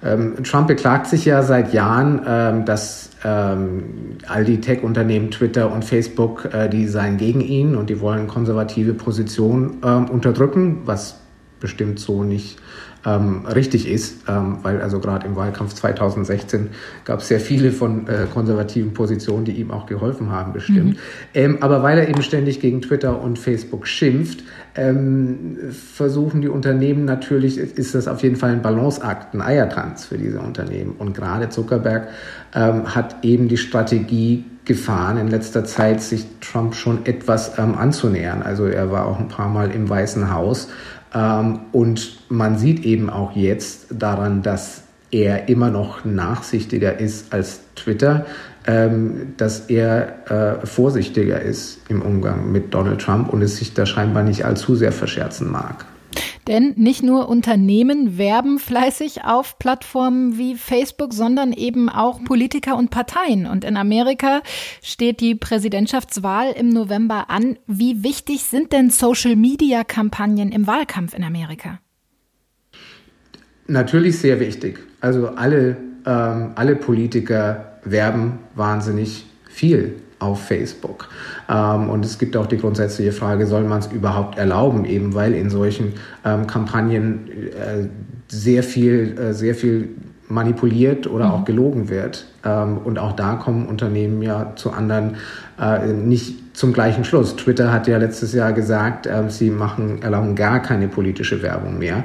Ähm, 0.04 0.44
Trump 0.44 0.68
beklagt 0.68 1.08
sich 1.08 1.26
ja 1.26 1.42
seit 1.42 1.74
Jahren, 1.74 2.22
ähm, 2.28 2.66
dass 2.66 3.12
ähm, 3.24 4.18
all 4.28 4.44
die 4.44 4.60
Tech-Unternehmen 4.60 5.32
Twitter 5.32 5.72
und 5.72 5.86
Facebook, 5.86 6.50
äh, 6.54 6.70
die 6.70 6.88
seien 6.88 7.18
gegen 7.18 7.42
ihn 7.42 7.76
und 7.76 7.90
die 7.90 8.00
wollen 8.00 8.28
konservative 8.28 8.94
Positionen 8.94 9.78
ähm, 9.84 10.10
unterdrücken, 10.10 10.82
was 10.86 11.20
bestimmt 11.60 12.00
so 12.00 12.24
nicht 12.24 12.58
ähm, 13.06 13.46
richtig 13.46 13.88
ist, 13.88 14.24
ähm, 14.28 14.58
weil 14.62 14.82
also 14.82 15.00
gerade 15.00 15.28
im 15.28 15.36
Wahlkampf 15.36 15.74
2016 15.74 16.70
gab 17.06 17.20
es 17.20 17.28
sehr 17.28 17.40
viele 17.40 17.72
von 17.72 18.08
äh, 18.08 18.28
konservativen 18.34 18.94
Positionen, 18.94 19.46
die 19.46 19.54
ihm 19.54 19.72
auch 19.72 19.86
geholfen 19.86 20.32
haben, 20.32 20.54
bestimmt. 20.54 20.96
Mhm. 20.96 20.98
Ähm, 21.34 21.58
aber 21.62 21.84
weil 21.84 21.98
er 21.98 22.08
eben 22.08 22.24
ständig 22.24 22.60
gegen 22.60 22.82
Twitter 22.82 23.22
und 23.22 23.40
Facebook 23.40 23.88
schimpft, 23.88 24.44
ähm, 24.76 25.58
versuchen 25.72 26.42
die 26.42 26.48
Unternehmen 26.48 27.06
natürlich, 27.06 27.58
ist 27.58 27.94
das 27.94 28.08
auf 28.08 28.24
jeden 28.24 28.38
Fall 28.38 28.52
ein 28.52 28.62
Balanceakt, 28.62 29.34
ein 29.34 29.42
Eiertanz 29.42 30.06
für 30.06 30.18
diese 30.18 30.40
Unternehmen. 30.40 30.96
Und 30.98 31.14
gerade 31.14 31.50
Zuckerberg 31.50 32.08
ähm, 32.56 32.96
hat 32.96 33.24
eben 33.24 33.48
die 33.48 33.58
Strategie 33.58 34.46
gefahren, 34.66 35.18
in 35.18 35.28
letzter 35.28 35.66
Zeit 35.66 36.02
sich 36.02 36.26
Trump 36.42 36.76
schon 36.76 37.06
etwas 37.06 37.58
ähm, 37.58 37.78
anzunähern. 37.78 38.42
Also 38.42 38.66
er 38.66 38.92
war 38.92 39.06
auch 39.06 39.20
ein 39.20 39.28
paar 39.28 39.50
Mal 39.50 39.72
im 39.72 39.90
Weißen 39.90 40.34
Haus 40.34 40.70
ähm, 41.14 41.60
und 41.72 42.20
man 42.30 42.58
sieht 42.58 42.86
eben 42.86 43.10
auch 43.10 43.36
jetzt 43.36 43.88
daran, 43.92 44.42
dass 44.42 44.84
er 45.12 45.48
immer 45.48 45.70
noch 45.70 46.06
nachsichtiger 46.06 47.00
ist 47.00 47.34
als 47.34 47.62
Twitter, 47.76 48.26
ähm, 48.66 49.34
dass 49.38 49.70
er 49.70 50.62
äh, 50.62 50.66
vorsichtiger 50.66 51.42
ist 51.42 51.80
im 51.90 52.02
Umgang 52.02 52.52
mit 52.52 52.74
Donald 52.74 53.02
Trump 53.02 53.32
und 53.32 53.42
es 53.42 53.58
sich 53.58 53.74
da 53.74 53.86
scheinbar 53.86 54.24
nicht 54.24 54.46
allzu 54.46 54.76
sehr 54.76 54.92
verscherzen 54.92 55.52
mag. 55.52 55.86
Denn 56.48 56.74
nicht 56.76 57.04
nur 57.04 57.30
Unternehmen 57.30 58.18
werben 58.18 58.60
fleißig 58.60 59.24
auf 59.24 59.58
Plattformen 59.60 60.38
wie 60.38 60.56
Facebook, 60.56 61.14
sondern 61.14 61.54
eben 61.54 61.90
auch 61.90 62.24
Politiker 62.24 62.78
und 62.78 62.90
Parteien. 62.90 63.48
Und 63.48 63.64
in 63.64 63.78
Amerika 63.78 64.42
steht 64.82 65.22
die 65.22 65.36
Präsidentschaftswahl 65.36 66.52
im 66.52 66.70
November 66.70 67.30
an. 67.30 67.58
Wie 67.68 68.04
wichtig 68.04 68.44
sind 68.44 68.74
denn 68.74 68.90
Social-Media-Kampagnen 68.90 70.52
im 70.52 70.68
Wahlkampf 70.68 71.14
in 71.14 71.24
Amerika? 71.24 71.80
Natürlich 73.68 74.20
sehr 74.20 74.40
wichtig. 74.40 74.80
Also 75.00 75.30
alle, 75.30 75.78
ähm, 76.06 76.52
alle 76.56 76.76
Politiker 76.76 77.80
werben 77.86 78.40
wahnsinnig 78.56 79.26
viel 79.50 80.03
auf 80.24 80.44
Facebook. 80.44 81.10
Ähm, 81.50 81.90
und 81.90 82.06
es 82.06 82.18
gibt 82.18 82.38
auch 82.38 82.48
die 82.48 82.58
grundsätzliche 82.58 83.12
Frage, 83.12 83.46
soll 83.46 83.64
man 83.64 83.80
es 83.80 83.88
überhaupt 83.88 84.38
erlauben, 84.38 84.86
eben 84.86 85.14
weil 85.14 85.34
in 85.34 85.50
solchen 85.50 85.94
ähm, 86.26 86.48
Kampagnen 86.48 87.28
äh, 87.28 87.88
sehr 88.28 88.64
viel, 88.64 89.18
äh, 89.20 89.34
sehr 89.34 89.56
viel 89.56 89.90
manipuliert 90.30 91.06
oder 91.08 91.28
mhm. 91.28 91.32
auch 91.32 91.46
gelogen 91.46 91.90
wird. 91.90 92.26
Ähm, 92.46 92.78
und 92.84 92.98
auch 93.00 93.14
da 93.14 93.36
kommen 93.36 93.68
Unternehmen 93.68 94.22
ja 94.22 94.54
zu 94.56 94.72
anderen, 94.72 95.18
äh, 95.60 95.88
nicht 95.88 96.56
zum 96.56 96.74
gleichen 96.74 97.04
Schluss. 97.04 97.36
Twitter 97.36 97.72
hat 97.72 97.88
ja 97.88 97.98
letztes 97.98 98.34
Jahr 98.34 98.54
gesagt, 98.54 99.06
äh, 99.06 99.30
sie 99.30 99.50
machen, 99.50 100.02
erlauben 100.02 100.36
gar 100.36 100.62
keine 100.62 100.88
politische 100.88 101.42
Werbung 101.42 101.78
mehr. 101.78 102.04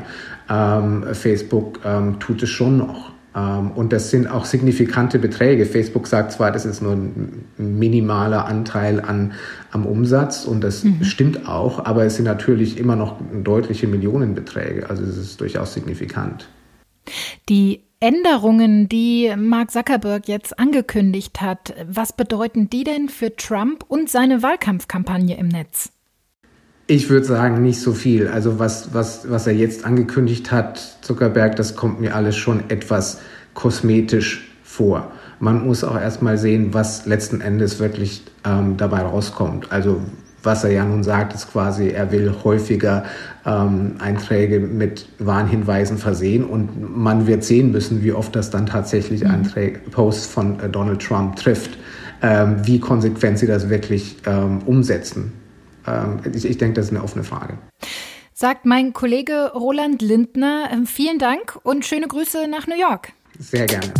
Ähm, 0.50 1.04
Facebook 1.12 1.80
ähm, 1.84 2.18
tut 2.18 2.42
es 2.42 2.50
schon 2.50 2.78
noch. 2.78 3.12
Ähm, 3.38 3.70
und 3.72 3.92
das 3.92 4.10
sind 4.10 4.26
auch 4.26 4.44
signifikante 4.44 5.18
Beträge. 5.18 5.66
Facebook 5.66 6.06
sagt 6.06 6.32
zwar, 6.32 6.50
das 6.50 6.64
ist 6.64 6.82
nur 6.82 6.92
ein 6.92 7.44
minimaler 7.56 8.46
Anteil 8.46 9.00
an, 9.00 9.32
am 9.70 9.86
Umsatz 9.86 10.44
und 10.44 10.62
das 10.62 10.84
mhm. 10.84 11.04
stimmt 11.04 11.48
auch, 11.48 11.84
aber 11.84 12.04
es 12.04 12.16
sind 12.16 12.24
natürlich 12.24 12.78
immer 12.78 12.96
noch 12.96 13.16
deutliche 13.44 13.86
Millionenbeträge. 13.86 14.88
Also 14.88 15.04
es 15.04 15.16
ist 15.16 15.40
durchaus 15.40 15.74
signifikant. 15.74 16.48
Die 17.48 17.84
Änderungen, 18.00 18.88
die 18.88 19.32
Mark 19.36 19.70
Zuckerberg 19.70 20.28
jetzt 20.28 20.58
angekündigt 20.58 21.40
hat, 21.40 21.74
was 21.88 22.12
bedeuten 22.12 22.70
die 22.70 22.84
denn 22.84 23.08
für 23.08 23.34
Trump 23.34 23.84
und 23.88 24.08
seine 24.08 24.42
Wahlkampfkampagne 24.42 25.36
im 25.36 25.48
Netz? 25.48 25.90
Ich 26.90 27.10
würde 27.10 27.26
sagen, 27.26 27.60
nicht 27.60 27.82
so 27.82 27.92
viel. 27.92 28.28
Also 28.28 28.58
was, 28.58 28.94
was, 28.94 29.30
was 29.30 29.46
er 29.46 29.52
jetzt 29.52 29.84
angekündigt 29.84 30.50
hat, 30.50 30.80
Zuckerberg, 31.02 31.54
das 31.54 31.76
kommt 31.76 32.00
mir 32.00 32.16
alles 32.16 32.34
schon 32.34 32.70
etwas 32.70 33.20
kosmetisch 33.52 34.50
vor. 34.64 35.12
Man 35.38 35.66
muss 35.66 35.84
auch 35.84 36.00
erstmal 36.00 36.38
sehen, 36.38 36.72
was 36.72 37.04
letzten 37.04 37.42
Endes 37.42 37.78
wirklich 37.78 38.22
ähm, 38.46 38.78
dabei 38.78 39.02
rauskommt. 39.02 39.70
Also 39.70 40.00
was 40.42 40.64
er 40.64 40.70
ja 40.70 40.82
nun 40.82 41.02
sagt, 41.02 41.34
ist 41.34 41.52
quasi, 41.52 41.88
er 41.88 42.10
will 42.10 42.32
häufiger 42.42 43.04
ähm, 43.44 43.96
Einträge 43.98 44.58
mit 44.58 45.10
Warnhinweisen 45.18 45.98
versehen 45.98 46.42
und 46.42 46.96
man 46.96 47.26
wird 47.26 47.44
sehen 47.44 47.70
müssen, 47.70 48.02
wie 48.02 48.12
oft 48.12 48.34
das 48.34 48.48
dann 48.48 48.64
tatsächlich 48.64 49.24
mhm. 49.24 49.30
Einträge, 49.30 49.80
Posts 49.90 50.26
von 50.26 50.58
äh, 50.60 50.70
Donald 50.70 51.02
Trump 51.02 51.36
trifft, 51.36 51.76
ähm, 52.22 52.56
wie 52.64 52.80
konsequent 52.80 53.38
sie 53.40 53.46
das 53.46 53.68
wirklich 53.68 54.16
ähm, 54.24 54.60
umsetzen 54.64 55.34
ich, 56.32 56.44
ich 56.44 56.58
denke, 56.58 56.74
das 56.74 56.86
ist 56.86 56.92
eine 56.92 57.02
offene 57.02 57.24
Frage. 57.24 57.58
Sagt 58.32 58.66
mein 58.66 58.92
Kollege 58.92 59.52
Roland 59.52 60.00
Lindner. 60.00 60.68
Ähm, 60.70 60.86
vielen 60.86 61.18
Dank 61.18 61.58
und 61.64 61.84
schöne 61.84 62.06
Grüße 62.06 62.46
nach 62.48 62.66
New 62.66 62.78
York. 62.78 63.12
Sehr 63.38 63.66
gerne. 63.66 63.92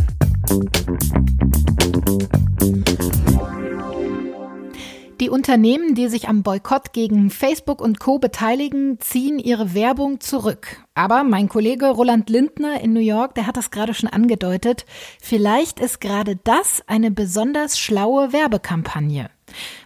Die 5.20 5.30
Unternehmen, 5.30 5.96
die 5.96 6.06
sich 6.06 6.28
am 6.28 6.44
Boykott 6.44 6.92
gegen 6.92 7.30
Facebook 7.30 7.80
und 7.80 7.98
Co 7.98 8.20
beteiligen, 8.20 9.00
ziehen 9.00 9.40
ihre 9.40 9.74
Werbung 9.74 10.20
zurück. 10.20 10.84
Aber 10.94 11.24
mein 11.24 11.48
Kollege 11.48 11.86
Roland 11.86 12.30
Lindner 12.30 12.80
in 12.80 12.92
New 12.92 13.00
York, 13.00 13.34
der 13.34 13.48
hat 13.48 13.56
das 13.56 13.72
gerade 13.72 13.94
schon 13.94 14.08
angedeutet, 14.08 14.86
vielleicht 15.20 15.80
ist 15.80 16.00
gerade 16.00 16.36
das 16.44 16.84
eine 16.86 17.10
besonders 17.10 17.80
schlaue 17.80 18.32
Werbekampagne. 18.32 19.30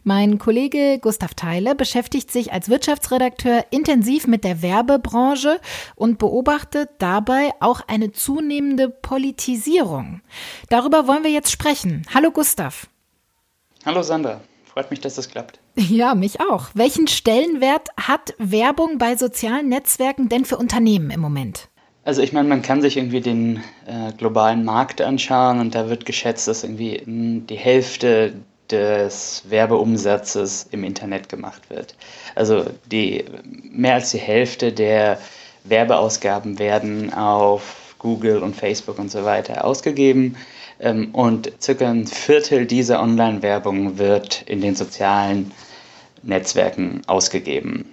Mein 0.04 0.38
Kollege 0.38 0.98
Gustav 1.00 1.34
Theile 1.34 1.74
beschäftigt 1.74 2.30
sich 2.30 2.52
als 2.52 2.68
Wirtschaftsredakteur 2.68 3.66
intensiv 3.70 4.26
mit 4.26 4.44
der 4.44 4.62
Werbebranche 4.62 5.60
und 5.94 6.18
beobachtet 6.18 6.90
dabei 6.98 7.50
auch 7.60 7.80
eine 7.86 8.12
zunehmende 8.12 8.88
Politisierung. 8.88 10.22
Darüber 10.68 11.06
wollen 11.06 11.24
wir 11.24 11.30
jetzt 11.30 11.50
sprechen. 11.50 12.06
Hallo 12.14 12.30
Gustav. 12.30 12.88
Hallo 13.84 14.02
Sandra. 14.02 14.40
Freut 14.64 14.90
mich, 14.90 15.00
dass 15.00 15.16
das 15.16 15.28
klappt. 15.28 15.58
Ja, 15.74 16.14
mich 16.14 16.40
auch. 16.40 16.66
Welchen 16.74 17.08
Stellenwert 17.08 17.88
hat 17.96 18.34
Werbung 18.38 18.98
bei 18.98 19.16
sozialen 19.16 19.68
Netzwerken 19.68 20.28
denn 20.28 20.44
für 20.44 20.56
Unternehmen 20.56 21.10
im 21.10 21.20
Moment? 21.20 21.68
Also 22.04 22.20
ich 22.20 22.32
meine, 22.32 22.48
man 22.48 22.62
kann 22.62 22.82
sich 22.82 22.96
irgendwie 22.96 23.20
den 23.20 23.62
äh, 23.86 24.12
globalen 24.16 24.64
Markt 24.64 25.00
anschauen 25.00 25.60
und 25.60 25.74
da 25.74 25.88
wird 25.88 26.04
geschätzt, 26.04 26.48
dass 26.48 26.64
irgendwie 26.64 27.02
die 27.06 27.56
Hälfte 27.56 28.34
des 28.70 29.42
Werbeumsatzes 29.48 30.68
im 30.70 30.84
Internet 30.84 31.28
gemacht 31.28 31.68
wird. 31.68 31.94
Also 32.34 32.64
die 32.90 33.24
mehr 33.70 33.94
als 33.94 34.10
die 34.10 34.18
Hälfte 34.18 34.72
der 34.72 35.18
Werbeausgaben 35.64 36.58
werden 36.58 37.12
auf 37.12 37.94
Google 37.98 38.42
und 38.42 38.56
Facebook 38.56 38.98
und 38.98 39.10
so 39.10 39.24
weiter 39.24 39.64
ausgegeben. 39.64 40.36
Ähm, 40.80 41.10
und 41.12 41.52
circa 41.60 41.88
ein 41.88 42.06
Viertel 42.06 42.66
dieser 42.66 43.00
Online-Werbung 43.00 43.98
wird 43.98 44.42
in 44.42 44.60
den 44.60 44.74
sozialen 44.74 45.52
Netzwerken 46.22 47.02
ausgegeben. 47.06 47.91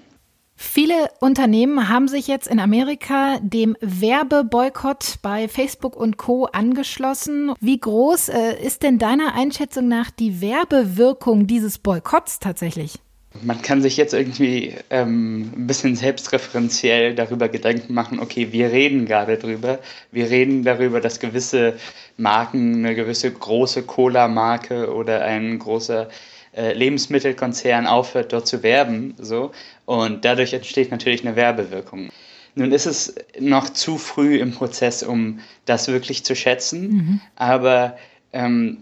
Viele 0.62 1.10
Unternehmen 1.22 1.88
haben 1.88 2.10
sich 2.10 2.28
jetzt 2.28 2.46
in 2.46 2.60
Amerika 2.60 3.40
dem 3.42 3.78
Werbeboykott 3.80 5.20
bei 5.22 5.48
Facebook 5.48 5.96
und 5.96 6.18
Co 6.18 6.48
angeschlossen. 6.48 7.54
Wie 7.62 7.80
groß 7.80 8.28
äh, 8.28 8.62
ist 8.62 8.84
denn 8.84 9.00
deiner 9.00 9.36
Einschätzung 9.36 9.88
nach 9.88 10.12
die 10.12 10.42
Werbewirkung 10.42 11.48
dieses 11.48 11.78
Boykotts 11.78 12.40
tatsächlich? 12.40 12.96
Man 13.42 13.62
kann 13.62 13.82
sich 13.82 13.96
jetzt 13.96 14.14
irgendwie 14.14 14.74
ähm, 14.90 15.54
ein 15.56 15.66
bisschen 15.66 15.96
selbstreferenziell 15.96 17.16
darüber 17.16 17.48
Gedanken 17.48 17.94
machen, 17.94 18.20
okay, 18.20 18.52
wir 18.52 18.70
reden 18.74 19.06
gerade 19.06 19.38
drüber. 19.38 19.80
Wir 20.12 20.30
reden 20.30 20.64
darüber, 20.64 21.00
dass 21.00 21.22
gewisse 21.22 21.78
Marken, 22.18 22.86
eine 22.86 22.96
gewisse 22.96 23.32
große 23.32 23.84
Cola-Marke 23.84 24.94
oder 24.94 25.22
ein 25.22 25.58
großer 25.58 26.10
äh, 26.56 26.74
Lebensmittelkonzern 26.74 27.88
aufhört, 27.88 28.34
dort 28.34 28.48
zu 28.48 28.64
werben. 28.64 29.16
So. 29.18 29.52
Und 29.86 30.26
dadurch 30.26 30.54
entsteht 30.54 30.92
natürlich 30.92 31.26
eine 31.26 31.36
Werbewirkung. 31.36 32.10
Nun 32.56 32.72
ist 32.72 32.86
es 32.86 33.16
noch 33.40 33.70
zu 33.70 33.98
früh 33.98 34.38
im 34.38 34.52
Prozess, 34.52 35.04
um 35.04 35.40
das 35.66 35.88
wirklich 35.88 36.26
zu 36.26 36.36
schätzen, 36.36 36.90
mhm. 36.90 37.22
aber 37.36 37.98
ähm, 38.34 38.80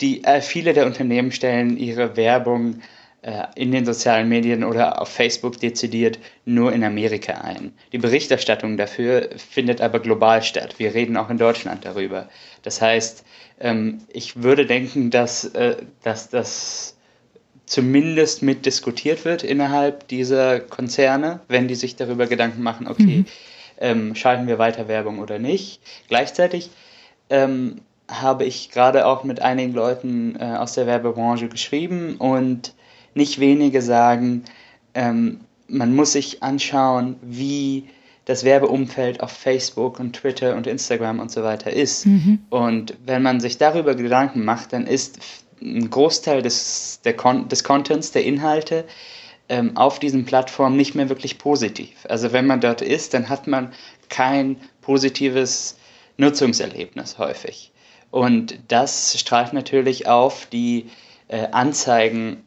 die, 0.00 0.24
äh, 0.24 0.40
viele 0.40 0.72
der 0.72 0.86
Unternehmen 0.86 1.32
stellen 1.32 1.76
ihre 1.76 2.16
Werbung 2.16 2.80
in 3.56 3.72
den 3.72 3.84
sozialen 3.84 4.28
Medien 4.28 4.62
oder 4.62 5.02
auf 5.02 5.08
Facebook 5.08 5.58
dezidiert 5.58 6.20
nur 6.44 6.72
in 6.72 6.84
Amerika 6.84 7.32
ein. 7.32 7.72
Die 7.90 7.98
Berichterstattung 7.98 8.76
dafür 8.76 9.30
findet 9.36 9.80
aber 9.80 9.98
global 9.98 10.44
statt. 10.44 10.76
Wir 10.78 10.94
reden 10.94 11.16
auch 11.16 11.28
in 11.28 11.36
Deutschland 11.36 11.84
darüber. 11.84 12.28
Das 12.62 12.80
heißt, 12.80 13.24
ähm, 13.58 13.98
ich 14.12 14.42
würde 14.42 14.66
denken, 14.66 15.10
dass, 15.10 15.44
äh, 15.44 15.76
dass 16.04 16.28
das 16.28 16.96
zumindest 17.64 18.42
mit 18.42 18.64
diskutiert 18.64 19.24
wird 19.24 19.42
innerhalb 19.42 20.06
dieser 20.08 20.60
Konzerne, 20.60 21.40
wenn 21.48 21.68
die 21.68 21.74
sich 21.74 21.96
darüber 21.96 22.26
Gedanken 22.26 22.62
machen, 22.62 22.86
okay, 22.86 23.02
mhm. 23.02 23.26
ähm, 23.78 24.14
schalten 24.14 24.46
wir 24.46 24.58
weiter 24.58 24.88
Werbung 24.88 25.18
oder 25.18 25.38
nicht. 25.38 25.80
Gleichzeitig 26.08 26.70
ähm, 27.28 27.80
habe 28.08 28.44
ich 28.44 28.70
gerade 28.70 29.04
auch 29.06 29.24
mit 29.24 29.42
einigen 29.42 29.74
Leuten 29.74 30.36
äh, 30.38 30.44
aus 30.44 30.74
der 30.74 30.86
Werbebranche 30.86 31.48
geschrieben 31.48 32.16
und 32.18 32.75
nicht 33.16 33.40
wenige 33.40 33.82
sagen, 33.82 34.44
ähm, 34.94 35.40
man 35.68 35.94
muss 35.94 36.12
sich 36.12 36.42
anschauen, 36.42 37.16
wie 37.22 37.88
das 38.24 38.44
Werbeumfeld 38.44 39.20
auf 39.20 39.30
Facebook 39.30 40.00
und 40.00 40.14
Twitter 40.14 40.56
und 40.56 40.66
Instagram 40.66 41.20
und 41.20 41.30
so 41.30 41.42
weiter 41.42 41.72
ist. 41.72 42.06
Mhm. 42.06 42.40
Und 42.50 42.94
wenn 43.04 43.22
man 43.22 43.40
sich 43.40 43.58
darüber 43.58 43.94
Gedanken 43.94 44.44
macht, 44.44 44.72
dann 44.72 44.86
ist 44.86 45.18
ein 45.60 45.88
Großteil 45.88 46.42
des, 46.42 47.00
der 47.04 47.16
Con 47.16 47.48
des 47.48 47.64
Contents, 47.64 48.12
der 48.12 48.24
Inhalte 48.24 48.84
ähm, 49.48 49.76
auf 49.76 49.98
diesen 49.98 50.24
Plattformen 50.24 50.76
nicht 50.76 50.94
mehr 50.94 51.08
wirklich 51.08 51.38
positiv. 51.38 52.04
Also 52.08 52.32
wenn 52.32 52.46
man 52.46 52.60
dort 52.60 52.82
ist, 52.82 53.14
dann 53.14 53.28
hat 53.28 53.46
man 53.46 53.72
kein 54.08 54.56
positives 54.82 55.78
Nutzungserlebnis 56.16 57.18
häufig. 57.18 57.72
Und 58.10 58.58
das 58.68 59.18
strahlt 59.18 59.52
natürlich 59.52 60.08
auf 60.08 60.46
die 60.46 60.90
äh, 61.28 61.46
Anzeigen 61.52 62.45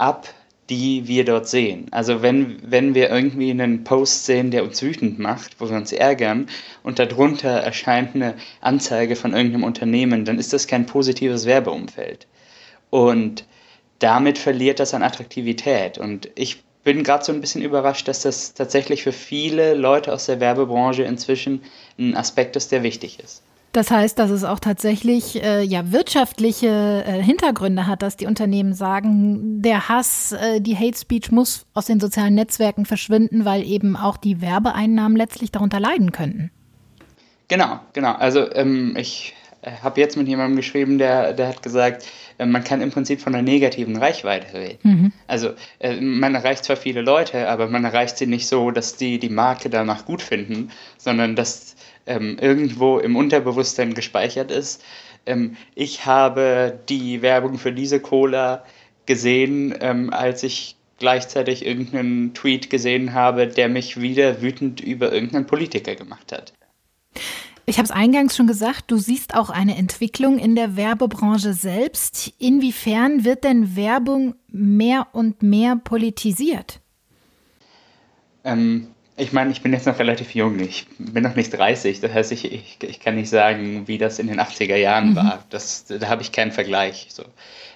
ab, 0.00 0.28
die 0.70 1.08
wir 1.08 1.24
dort 1.24 1.48
sehen. 1.48 1.86
Also 1.90 2.22
wenn, 2.22 2.58
wenn 2.62 2.94
wir 2.94 3.10
irgendwie 3.10 3.50
einen 3.50 3.82
Post 3.82 4.26
sehen, 4.26 4.52
der 4.52 4.62
uns 4.62 4.80
wütend 4.82 5.18
macht, 5.18 5.60
wo 5.60 5.68
wir 5.68 5.76
uns 5.76 5.92
ärgern 5.92 6.48
und 6.84 7.00
darunter 7.00 7.50
erscheint 7.50 8.14
eine 8.14 8.34
Anzeige 8.60 9.16
von 9.16 9.34
irgendeinem 9.34 9.64
Unternehmen, 9.64 10.24
dann 10.24 10.38
ist 10.38 10.52
das 10.52 10.68
kein 10.68 10.86
positives 10.86 11.44
Werbeumfeld. 11.44 12.28
Und 12.88 13.44
damit 13.98 14.38
verliert 14.38 14.78
das 14.78 14.94
an 14.94 15.02
Attraktivität. 15.02 15.98
Und 15.98 16.30
ich 16.36 16.62
bin 16.84 17.02
gerade 17.02 17.24
so 17.24 17.32
ein 17.32 17.40
bisschen 17.40 17.62
überrascht, 17.62 18.06
dass 18.06 18.22
das 18.22 18.54
tatsächlich 18.54 19.02
für 19.02 19.12
viele 19.12 19.74
Leute 19.74 20.12
aus 20.12 20.26
der 20.26 20.40
Werbebranche 20.40 21.02
inzwischen 21.02 21.62
ein 21.98 22.16
Aspekt 22.16 22.54
ist, 22.54 22.70
der 22.70 22.84
wichtig 22.84 23.18
ist. 23.18 23.42
Das 23.72 23.90
heißt, 23.90 24.18
dass 24.18 24.30
es 24.30 24.42
auch 24.42 24.58
tatsächlich 24.58 25.42
äh, 25.42 25.62
ja 25.62 25.92
wirtschaftliche 25.92 27.04
äh, 27.06 27.22
Hintergründe 27.22 27.86
hat, 27.86 28.02
dass 28.02 28.16
die 28.16 28.26
Unternehmen 28.26 28.74
sagen, 28.74 29.62
der 29.62 29.88
Hass, 29.88 30.32
äh, 30.32 30.60
die 30.60 30.76
Hate 30.76 30.98
Speech 30.98 31.30
muss 31.30 31.66
aus 31.72 31.86
den 31.86 32.00
sozialen 32.00 32.34
Netzwerken 32.34 32.84
verschwinden, 32.84 33.44
weil 33.44 33.62
eben 33.64 33.96
auch 33.96 34.16
die 34.16 34.40
Werbeeinnahmen 34.40 35.16
letztlich 35.16 35.52
darunter 35.52 35.78
leiden 35.78 36.10
könnten. 36.10 36.50
Genau, 37.46 37.80
genau. 37.92 38.12
Also 38.12 38.52
ähm, 38.54 38.96
ich 38.96 39.34
äh, 39.62 39.72
habe 39.82 40.00
jetzt 40.00 40.16
mit 40.16 40.26
jemandem 40.26 40.56
geschrieben, 40.56 40.98
der, 40.98 41.32
der 41.32 41.48
hat 41.48 41.62
gesagt, 41.62 42.06
äh, 42.38 42.46
man 42.46 42.64
kann 42.64 42.80
im 42.80 42.90
Prinzip 42.90 43.20
von 43.20 43.34
einer 43.34 43.42
negativen 43.42 43.96
Reichweite 43.96 44.54
reden. 44.54 44.78
Mhm. 44.82 45.12
Also 45.26 45.50
äh, 45.78 46.00
man 46.00 46.34
erreicht 46.34 46.64
zwar 46.64 46.76
viele 46.76 47.02
Leute, 47.02 47.48
aber 47.48 47.68
man 47.68 47.84
erreicht 47.84 48.16
sie 48.16 48.26
nicht 48.26 48.46
so, 48.46 48.70
dass 48.70 48.96
die 48.96 49.18
die 49.18 49.28
Marke 49.28 49.68
danach 49.68 50.06
gut 50.06 50.22
finden, 50.22 50.70
sondern 50.96 51.36
dass 51.36 51.69
ähm, 52.10 52.38
irgendwo 52.40 52.98
im 52.98 53.14
Unterbewusstsein 53.14 53.94
gespeichert 53.94 54.50
ist. 54.50 54.82
Ähm, 55.26 55.56
ich 55.76 56.06
habe 56.06 56.78
die 56.88 57.22
Werbung 57.22 57.56
für 57.56 57.72
diese 57.72 58.00
Cola 58.00 58.64
gesehen, 59.06 59.74
ähm, 59.80 60.12
als 60.12 60.42
ich 60.42 60.76
gleichzeitig 60.98 61.64
irgendeinen 61.64 62.34
Tweet 62.34 62.68
gesehen 62.68 63.14
habe, 63.14 63.46
der 63.46 63.68
mich 63.68 64.00
wieder 64.00 64.42
wütend 64.42 64.80
über 64.80 65.12
irgendeinen 65.12 65.46
Politiker 65.46 65.94
gemacht 65.94 66.32
hat. 66.32 66.52
Ich 67.64 67.78
habe 67.78 67.84
es 67.84 67.92
eingangs 67.92 68.36
schon 68.36 68.48
gesagt, 68.48 68.90
du 68.90 68.96
siehst 68.96 69.34
auch 69.34 69.48
eine 69.48 69.76
Entwicklung 69.76 70.38
in 70.38 70.56
der 70.56 70.76
Werbebranche 70.76 71.54
selbst. 71.54 72.32
Inwiefern 72.38 73.24
wird 73.24 73.44
denn 73.44 73.76
Werbung 73.76 74.34
mehr 74.48 75.06
und 75.12 75.42
mehr 75.44 75.76
politisiert? 75.76 76.80
Ähm, 78.42 78.88
ich 79.20 79.32
meine, 79.32 79.50
ich 79.50 79.62
bin 79.62 79.72
jetzt 79.72 79.86
noch 79.86 79.98
relativ 79.98 80.34
jung. 80.34 80.58
Ich 80.60 80.86
bin 80.98 81.22
noch 81.22 81.36
nicht 81.36 81.50
30. 81.50 82.00
Das 82.00 82.12
heißt, 82.12 82.32
ich, 82.32 82.50
ich, 82.52 82.78
ich 82.82 83.00
kann 83.00 83.14
nicht 83.14 83.28
sagen, 83.28 83.86
wie 83.86 83.98
das 83.98 84.18
in 84.18 84.26
den 84.26 84.40
80er 84.40 84.76
Jahren 84.76 85.10
mhm. 85.10 85.16
war. 85.16 85.44
Das, 85.50 85.84
da 85.86 86.08
habe 86.08 86.22
ich 86.22 86.32
keinen 86.32 86.52
Vergleich. 86.52 87.06
So. 87.10 87.24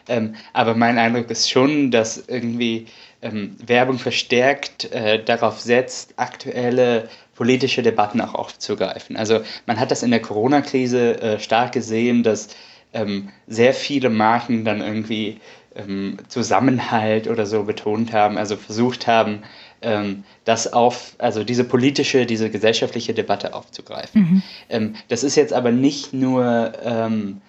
Ähm, 0.08 0.34
aber 0.52 0.74
mein 0.74 0.98
Eindruck 0.98 1.30
ist 1.30 1.50
schon, 1.50 1.90
dass 1.90 2.24
irgendwie 2.28 2.86
ähm, 3.22 3.56
Werbung 3.64 3.98
verstärkt 3.98 4.92
äh, 4.92 5.22
darauf 5.22 5.60
setzt, 5.60 6.14
aktuelle 6.16 7.08
politische 7.34 7.82
Debatten 7.82 8.20
auch 8.20 8.34
aufzugreifen. 8.34 9.16
Also 9.16 9.40
man 9.66 9.80
hat 9.80 9.90
das 9.90 10.02
in 10.02 10.10
der 10.10 10.20
Corona-Krise 10.20 11.20
äh, 11.20 11.40
stark 11.40 11.72
gesehen, 11.72 12.22
dass 12.22 12.48
ähm, 12.92 13.30
sehr 13.46 13.74
viele 13.74 14.10
Marken 14.10 14.64
dann 14.64 14.80
irgendwie 14.80 15.40
ähm, 15.74 16.18
Zusammenhalt 16.28 17.26
oder 17.28 17.46
so 17.46 17.64
betont 17.64 18.12
haben, 18.12 18.38
also 18.38 18.56
versucht 18.56 19.06
haben, 19.06 19.42
ähm, 19.84 20.24
das 20.44 20.72
auf, 20.72 21.14
also 21.18 21.44
diese 21.44 21.64
politische, 21.64 22.26
diese 22.26 22.50
gesellschaftliche 22.50 23.14
Debatte 23.14 23.54
aufzugreifen. 23.54 24.20
Mhm. 24.20 24.42
Ähm, 24.68 24.94
das 25.08 25.22
ist 25.22 25.36
jetzt 25.36 25.52
aber 25.52 25.70
nicht 25.70 26.12
nur 26.12 26.72
ähm, 26.82 27.40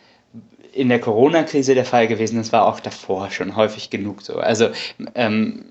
in 0.74 0.90
der 0.90 1.00
Corona-Krise 1.00 1.74
der 1.74 1.86
Fall 1.86 2.08
gewesen, 2.08 2.38
das 2.38 2.52
war 2.52 2.68
auch 2.68 2.80
davor 2.80 3.32
schon 3.32 3.56
häufig 3.56 3.90
genug 3.90 4.22
so. 4.22 4.36
Also 4.38 4.70
ähm, 5.16 5.66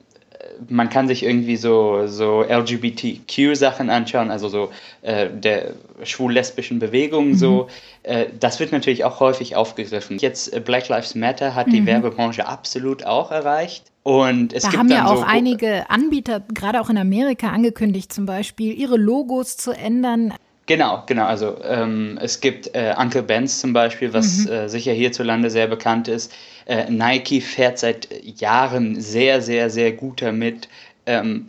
man 0.68 0.88
kann 0.88 1.08
sich 1.08 1.22
irgendwie 1.22 1.56
so, 1.56 2.06
so 2.06 2.42
LGBTQ-Sachen 2.42 3.90
anschauen, 3.90 4.30
also 4.30 4.48
so 4.48 4.70
äh, 5.02 5.28
der 5.30 5.74
schwul-lesbischen 6.02 6.78
Bewegung 6.78 7.28
mhm. 7.28 7.34
so. 7.34 7.68
Äh, 8.02 8.26
das 8.38 8.60
wird 8.60 8.72
natürlich 8.72 9.04
auch 9.04 9.20
häufig 9.20 9.56
aufgegriffen. 9.56 10.18
Jetzt 10.18 10.52
äh, 10.52 10.60
Black 10.60 10.88
Lives 10.88 11.14
Matter 11.14 11.54
hat 11.54 11.66
mhm. 11.66 11.72
die 11.72 11.86
Werbebranche 11.86 12.46
absolut 12.46 13.04
auch 13.04 13.30
erreicht. 13.30 13.84
Und 14.04 14.52
es 14.52 14.64
da 14.64 14.68
gibt 14.68 14.78
haben 14.78 14.90
ja 14.90 15.06
auch 15.06 15.16
so 15.16 15.22
einige 15.22 15.88
Anbieter, 15.88 16.42
gerade 16.52 16.78
auch 16.80 16.90
in 16.90 16.98
Amerika, 16.98 17.48
angekündigt, 17.48 18.12
zum 18.12 18.26
Beispiel 18.26 18.78
ihre 18.78 18.98
Logos 18.98 19.56
zu 19.56 19.72
ändern. 19.72 20.34
Genau, 20.66 21.02
genau. 21.06 21.24
Also 21.24 21.56
ähm, 21.62 22.18
es 22.20 22.40
gibt 22.40 22.74
äh, 22.74 22.94
Uncle 22.98 23.22
Ben's 23.22 23.60
zum 23.60 23.72
Beispiel, 23.72 24.12
was 24.12 24.44
mhm. 24.44 24.52
äh, 24.52 24.68
sicher 24.68 24.92
hierzulande 24.92 25.48
sehr 25.48 25.68
bekannt 25.68 26.08
ist. 26.08 26.32
Äh, 26.66 26.90
Nike 26.90 27.40
fährt 27.40 27.78
seit 27.78 28.08
Jahren 28.22 29.00
sehr, 29.00 29.40
sehr, 29.40 29.70
sehr 29.70 29.92
gut 29.92 30.20
damit, 30.20 30.68
ähm, 31.06 31.48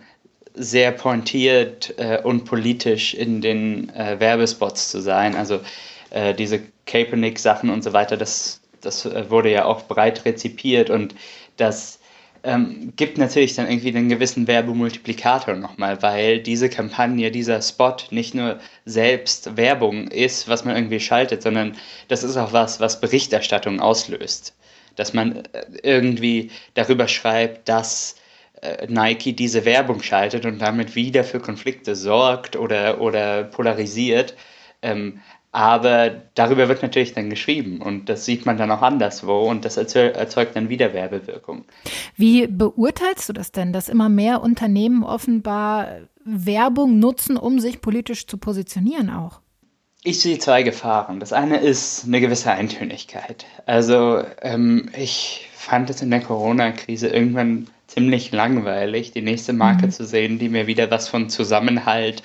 sehr 0.53 0.93
pointiert 0.93 1.93
äh, 1.97 2.21
und 2.23 2.45
politisch 2.45 3.13
in 3.13 3.41
den 3.41 3.89
äh, 3.89 4.17
Werbespots 4.17 4.91
zu 4.91 5.01
sein. 5.01 5.35
Also 5.35 5.59
äh, 6.11 6.33
diese 6.33 6.61
Kaepernick-Sachen 6.85 7.69
und 7.69 7.83
so 7.83 7.91
weiter, 7.91 8.15
das, 8.15 8.61
das 8.79 9.05
wurde 9.29 9.51
ja 9.51 9.65
auch 9.65 9.83
breit 9.83 10.23
rezipiert 10.23 10.89
und 10.89 11.15
das 11.57 11.99
ähm, 12.45 12.93
gibt 12.95 13.17
natürlich 13.17 13.55
dann 13.55 13.67
irgendwie 13.67 13.89
einen 13.89 14.07
gewissen 14.07 14.47
Werbemultiplikator 14.47 15.55
nochmal, 15.55 16.01
weil 16.01 16.39
diese 16.39 16.69
Kampagne, 16.69 17.31
dieser 17.31 17.61
Spot 17.61 17.95
nicht 18.11 18.35
nur 18.35 18.59
selbst 18.85 19.57
Werbung 19.57 20.07
ist, 20.07 20.47
was 20.47 20.63
man 20.63 20.75
irgendwie 20.75 20.99
schaltet, 20.99 21.41
sondern 21.41 21.75
das 22.07 22.23
ist 22.23 22.37
auch 22.37 22.53
was, 22.53 22.79
was 22.79 23.01
Berichterstattung 23.01 23.79
auslöst. 23.79 24.55
Dass 24.95 25.13
man 25.13 25.37
äh, 25.37 25.65
irgendwie 25.81 26.51
darüber 26.75 27.07
schreibt, 27.07 27.67
dass 27.67 28.15
äh, 28.61 28.85
Nike 28.87 29.33
diese 29.33 29.65
Werbung 29.65 30.03
schaltet 30.03 30.45
und 30.45 30.59
damit 30.59 30.95
wieder 30.95 31.23
für 31.23 31.39
Konflikte 31.39 31.95
sorgt 31.95 32.55
oder, 32.55 33.01
oder 33.01 33.43
polarisiert. 33.43 34.35
Ähm, 34.83 35.19
aber 35.55 36.11
darüber 36.33 36.67
wird 36.67 36.81
natürlich 36.81 37.13
dann 37.13 37.29
geschrieben 37.29 37.81
und 37.81 38.09
das 38.09 38.25
sieht 38.25 38.45
man 38.45 38.57
dann 38.57 38.69
auch 38.71 38.81
anderswo 38.81 39.49
und 39.49 39.63
das 39.63 39.77
erzeugt 39.77 40.53
dann 40.53 40.67
wieder 40.67 40.93
Werbewirkung. 40.93 41.63
Wie 42.17 42.45
beurteilst 42.47 43.29
du 43.29 43.33
das 43.33 43.53
denn, 43.53 43.71
dass 43.71 43.87
immer 43.87 44.09
mehr 44.09 44.41
Unternehmen 44.41 45.05
offenbar 45.05 45.87
Werbung 46.25 46.99
nutzen, 46.99 47.37
um 47.37 47.61
sich 47.61 47.79
politisch 47.79 48.27
zu 48.27 48.37
positionieren 48.37 49.09
auch? 49.09 49.39
Ich 50.03 50.19
sehe 50.19 50.39
zwei 50.39 50.61
Gefahren. 50.61 51.21
Das 51.21 51.31
eine 51.31 51.59
ist 51.59 52.03
eine 52.03 52.19
gewisse 52.19 52.51
Eintönigkeit. 52.51 53.45
Also 53.65 54.23
ähm, 54.41 54.89
ich 54.97 55.47
fand 55.53 55.89
es 55.89 56.01
in 56.01 56.11
der 56.11 56.19
Corona-Krise 56.19 57.07
irgendwann 57.07 57.67
ziemlich 57.87 58.33
langweilig, 58.33 59.13
die 59.13 59.21
nächste 59.21 59.53
Marke 59.53 59.85
mhm. 59.85 59.91
zu 59.91 60.03
sehen, 60.03 60.37
die 60.37 60.49
mir 60.49 60.67
wieder 60.67 60.91
was 60.91 61.07
von 61.07 61.29
Zusammenhalt, 61.29 62.23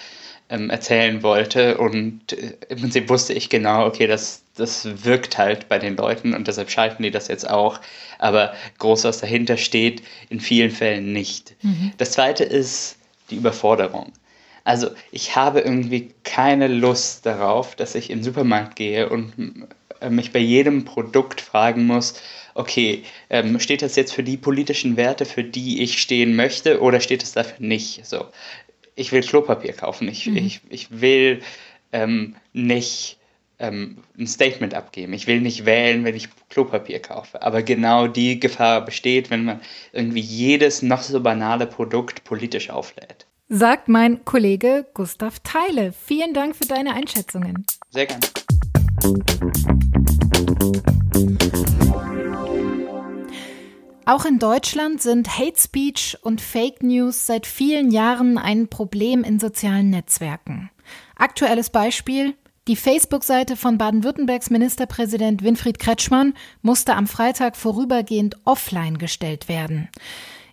ähm, 0.51 0.69
erzählen 0.71 1.23
wollte. 1.23 1.79
Und 1.79 2.33
äh, 2.33 2.57
im 2.69 2.81
Prinzip 2.81 3.09
wusste 3.09 3.33
ich 3.33 3.49
genau, 3.49 3.87
okay, 3.87 4.07
das, 4.07 4.43
das 4.57 5.05
wirkt 5.05 5.39
halt 5.39 5.69
bei 5.69 5.79
den 5.79 5.97
Leuten 5.97 6.35
und 6.35 6.49
deshalb 6.49 6.71
schalten 6.71 7.03
die 7.03 7.11
das 7.11 7.29
jetzt 7.29 7.49
auch. 7.49 7.81
Aber 8.19 8.53
groß, 8.79 9.05
was 9.05 9.21
dahinter 9.21 9.57
steht, 9.57 10.03
in 10.29 10.41
vielen 10.41 10.71
Fällen 10.71 11.13
nicht. 11.13 11.55
Mhm. 11.63 11.93
Das 11.99 12.13
zweite 12.13 12.45
ist 12.45 12.97
die 13.31 13.37
Überforderung. 13.37 14.13
Also 14.65 14.91
ich 15.11 15.37
habe 15.37 15.61
irgendwie 15.61 16.11
keine 16.23 16.69
Lust 16.69 17.25
darauf, 17.25 17.77
dass 17.77 17.95
ich 17.95 18.11
in 18.11 18.19
den 18.19 18.25
Supermarkt 18.25 18.77
gehe 18.77 19.09
und 19.09 19.33
äh, 20.01 20.11
mich 20.11 20.33
bei 20.33 20.39
jedem 20.39 20.85
Produkt 20.85 21.41
fragen 21.41 21.87
muss, 21.87 22.15
okay, 22.55 23.05
ähm, 23.31 23.59
steht 23.61 23.83
das 23.83 23.97
jetzt 23.97 24.13
für 24.13 24.23
die 24.23 24.37
politischen 24.37 24.97
Werte, 24.97 25.25
für 25.25 25.45
die 25.45 25.83
ich 25.83 26.03
stehen 26.03 26.37
möchte, 26.37 26.81
oder 26.81 27.01
steht 27.01 27.23
es 27.23 27.33
dafür 27.33 27.65
nicht? 27.65 28.05
So, 28.05 28.27
ich 28.95 29.13
will 29.13 29.23
Klopapier 29.23 29.73
kaufen. 29.73 30.09
Ich, 30.09 30.27
mhm. 30.27 30.37
ich, 30.37 30.61
ich 30.69 31.01
will 31.01 31.43
ähm, 31.93 32.37
nicht 32.53 33.19
ähm, 33.59 33.99
ein 34.19 34.27
Statement 34.27 34.75
abgeben. 34.75 35.13
Ich 35.13 35.27
will 35.27 35.41
nicht 35.41 35.67
wählen, 35.67 36.05
wenn 36.05 36.17
ich 36.17 36.29
Klopapier 36.49 37.01
kaufe. 37.01 37.43
Aber 37.43 37.63
genau 37.63 38.07
die 38.07 38.41
Gefahr 38.41 38.85
besteht, 38.85 39.31
wenn 39.31 39.45
man 39.45 39.61
irgendwie 39.93 40.21
jedes 40.21 40.83
noch 40.83 41.03
so 41.03 41.21
banale 41.21 41.67
Produkt 41.67 42.25
politisch 42.25 42.71
auflädt. 42.71 43.27
Sagt 43.49 43.89
mein 43.89 44.25
Kollege 44.25 44.87
Gustav 44.95 45.41
Teile. 45.41 45.93
Vielen 45.93 46.35
Dank 46.35 46.57
für 46.57 46.67
deine 46.67 46.95
Einschätzungen. 46.95 47.67
Sehr 47.91 48.07
gerne. 48.07 48.21
Auch 54.11 54.25
in 54.25 54.41
Deutschland 54.41 55.01
sind 55.01 55.39
Hate 55.39 55.57
Speech 55.57 56.19
und 56.23 56.41
Fake 56.41 56.83
News 56.83 57.27
seit 57.27 57.47
vielen 57.47 57.93
Jahren 57.93 58.39
ein 58.39 58.67
Problem 58.67 59.23
in 59.23 59.39
sozialen 59.39 59.89
Netzwerken. 59.91 60.69
Aktuelles 61.15 61.71
Beispiel. 61.71 62.35
Die 62.67 62.75
Facebook-Seite 62.75 63.55
von 63.55 63.79
Baden-Württembergs 63.79 64.51
Ministerpräsident 64.51 65.45
Winfried 65.45 65.79
Kretschmann 65.79 66.35
musste 66.61 66.97
am 66.97 67.07
Freitag 67.07 67.57
vorübergehend 67.57 68.37
offline 68.45 68.99
gestellt 68.99 69.49
werden. 69.49 69.89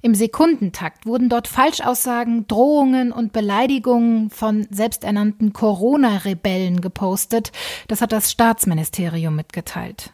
Im 0.03 0.13
Sekundentakt 0.13 1.07
wurden 1.07 1.27
dort 1.27 1.47
Falschaussagen, 1.47 2.45
Drohungen 2.47 3.11
und 3.11 3.33
Beleidigungen 3.33 4.29
von 4.29 4.67
selbsternannten 4.69 5.51
Corona-Rebellen 5.51 6.79
gepostet. 6.79 7.51
Das 7.87 8.01
hat 8.01 8.11
das 8.11 8.31
Staatsministerium 8.31 9.35
mitgeteilt. 9.35 10.13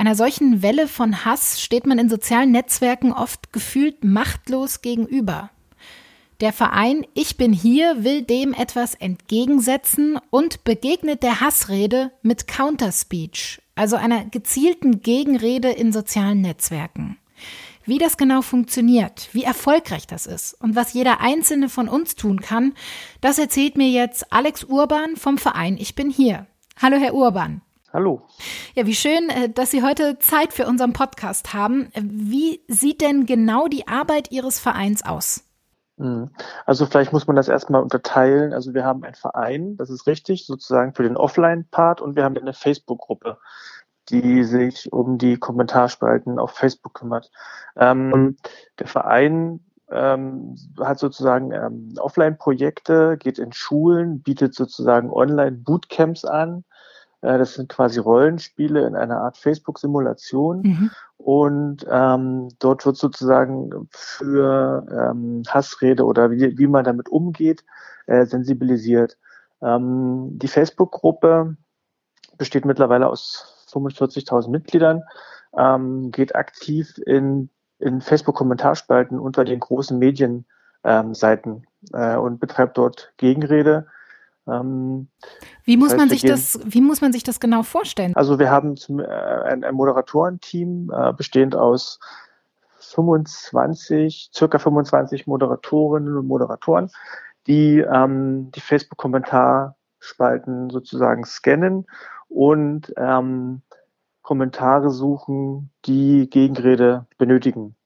Einer 0.00 0.14
solchen 0.14 0.62
Welle 0.62 0.88
von 0.88 1.26
Hass 1.26 1.60
steht 1.60 1.86
man 1.86 1.98
in 1.98 2.08
sozialen 2.08 2.52
Netzwerken 2.52 3.12
oft 3.12 3.52
gefühlt 3.52 4.02
machtlos 4.02 4.80
gegenüber. 4.80 5.50
Der 6.40 6.54
Verein 6.54 7.06
Ich 7.12 7.36
bin 7.36 7.52
hier 7.52 8.02
will 8.02 8.22
dem 8.22 8.54
etwas 8.54 8.94
entgegensetzen 8.94 10.18
und 10.30 10.64
begegnet 10.64 11.22
der 11.22 11.42
Hassrede 11.42 12.12
mit 12.22 12.46
Counterspeech, 12.46 13.60
also 13.74 13.96
einer 13.96 14.24
gezielten 14.24 15.02
Gegenrede 15.02 15.68
in 15.68 15.92
sozialen 15.92 16.40
Netzwerken. 16.40 17.18
Wie 17.84 17.98
das 17.98 18.16
genau 18.16 18.40
funktioniert, 18.40 19.28
wie 19.32 19.44
erfolgreich 19.44 20.06
das 20.06 20.24
ist 20.24 20.54
und 20.62 20.76
was 20.76 20.94
jeder 20.94 21.20
einzelne 21.20 21.68
von 21.68 21.90
uns 21.90 22.14
tun 22.14 22.40
kann, 22.40 22.72
das 23.20 23.38
erzählt 23.38 23.76
mir 23.76 23.90
jetzt 23.90 24.32
Alex 24.32 24.64
Urban 24.64 25.16
vom 25.16 25.36
Verein 25.36 25.76
Ich 25.76 25.94
bin 25.94 26.08
hier. 26.08 26.46
Hallo, 26.80 26.96
Herr 26.96 27.12
Urban. 27.12 27.60
Hallo. 27.92 28.22
Ja, 28.76 28.86
wie 28.86 28.94
schön, 28.94 29.30
äh, 29.30 29.48
dass 29.48 29.72
Sie 29.72 29.82
heute 29.82 30.16
Zeit 30.20 30.52
für 30.52 30.66
unseren 30.66 30.92
Podcast 30.92 31.54
haben. 31.54 31.90
Wie 32.00 32.62
sieht 32.68 33.00
denn 33.00 33.26
genau 33.26 33.66
die 33.66 33.88
Arbeit 33.88 34.30
Ihres 34.30 34.60
Vereins 34.60 35.04
aus? 35.04 35.42
Hm. 35.98 36.30
Also 36.66 36.86
vielleicht 36.86 37.12
muss 37.12 37.26
man 37.26 37.34
das 37.34 37.48
erstmal 37.48 37.82
unterteilen. 37.82 38.52
Also 38.52 38.74
wir 38.74 38.84
haben 38.84 39.02
einen 39.02 39.16
Verein, 39.16 39.76
das 39.76 39.90
ist 39.90 40.06
richtig, 40.06 40.46
sozusagen 40.46 40.94
für 40.94 41.02
den 41.02 41.16
Offline-Part 41.16 42.00
und 42.00 42.14
wir 42.14 42.22
haben 42.22 42.36
eine 42.38 42.52
Facebook-Gruppe, 42.52 43.38
die 44.08 44.44
sich 44.44 44.92
um 44.92 45.18
die 45.18 45.36
Kommentarspalten 45.36 46.38
auf 46.38 46.52
Facebook 46.52 46.94
kümmert. 46.94 47.32
Ähm, 47.76 48.36
der 48.78 48.86
Verein 48.86 49.64
ähm, 49.90 50.54
hat 50.78 51.00
sozusagen 51.00 51.50
ähm, 51.50 51.94
Offline-Projekte, 51.98 53.16
geht 53.18 53.40
in 53.40 53.52
Schulen, 53.52 54.22
bietet 54.22 54.54
sozusagen 54.54 55.10
Online-Bootcamps 55.10 56.24
an 56.24 56.64
das 57.20 57.54
sind 57.54 57.68
quasi 57.68 58.00
Rollenspiele 58.00 58.86
in 58.86 58.96
einer 58.96 59.18
Art 59.18 59.36
Facebook-Simulation. 59.36 60.62
Mhm. 60.62 60.90
Und 61.18 61.86
ähm, 61.90 62.48
dort 62.58 62.86
wird 62.86 62.96
sozusagen 62.96 63.88
für 63.90 64.86
ähm, 64.90 65.42
Hassrede 65.46 66.04
oder 66.04 66.30
wie, 66.30 66.56
wie 66.56 66.66
man 66.66 66.84
damit 66.84 67.10
umgeht, 67.10 67.64
äh, 68.06 68.24
sensibilisiert. 68.24 69.18
Ähm, 69.60 70.38
die 70.38 70.48
Facebook-Gruppe 70.48 71.56
besteht 72.38 72.64
mittlerweile 72.64 73.08
aus 73.08 73.66
45.000 73.70 74.48
Mitgliedern, 74.48 75.02
ähm, 75.56 76.10
geht 76.10 76.34
aktiv 76.34 76.98
in, 77.04 77.50
in 77.78 78.00
Facebook-Kommentarspalten 78.00 79.18
unter 79.18 79.44
den 79.44 79.60
großen 79.60 79.98
Medienseiten 79.98 80.46
ähm, 80.82 82.00
äh, 82.00 82.16
und 82.16 82.40
betreibt 82.40 82.78
dort 82.78 83.12
Gegenrede 83.18 83.86
ähm, 84.46 85.08
wie 85.64 85.76
muss 85.76 85.96
man 85.96 86.08
sich 86.08 86.22
das, 86.22 86.60
wie 86.64 86.80
muss 86.80 87.00
man 87.00 87.12
sich 87.12 87.22
das 87.22 87.40
genau 87.40 87.62
vorstellen? 87.62 88.16
Also 88.16 88.38
wir 88.38 88.50
haben 88.50 88.76
zum, 88.76 89.00
äh, 89.00 89.04
ein, 89.04 89.64
ein 89.64 89.74
Moderatorenteam 89.74 90.90
äh, 90.94 91.12
bestehend 91.12 91.54
aus 91.54 92.00
25, 92.78 94.30
circa 94.34 94.58
25 94.58 95.26
Moderatorinnen 95.26 96.16
und 96.16 96.26
Moderatoren, 96.26 96.90
die 97.46 97.78
ähm, 97.78 98.50
die 98.52 98.60
Facebook-Kommentarspalten 98.60 100.70
sozusagen 100.70 101.24
scannen 101.24 101.86
und 102.28 102.92
ähm, 102.96 103.60
Kommentare 104.22 104.90
suchen, 104.90 105.70
die 105.86 106.28
Gegenrede 106.30 107.06
benötigen. 107.18 107.76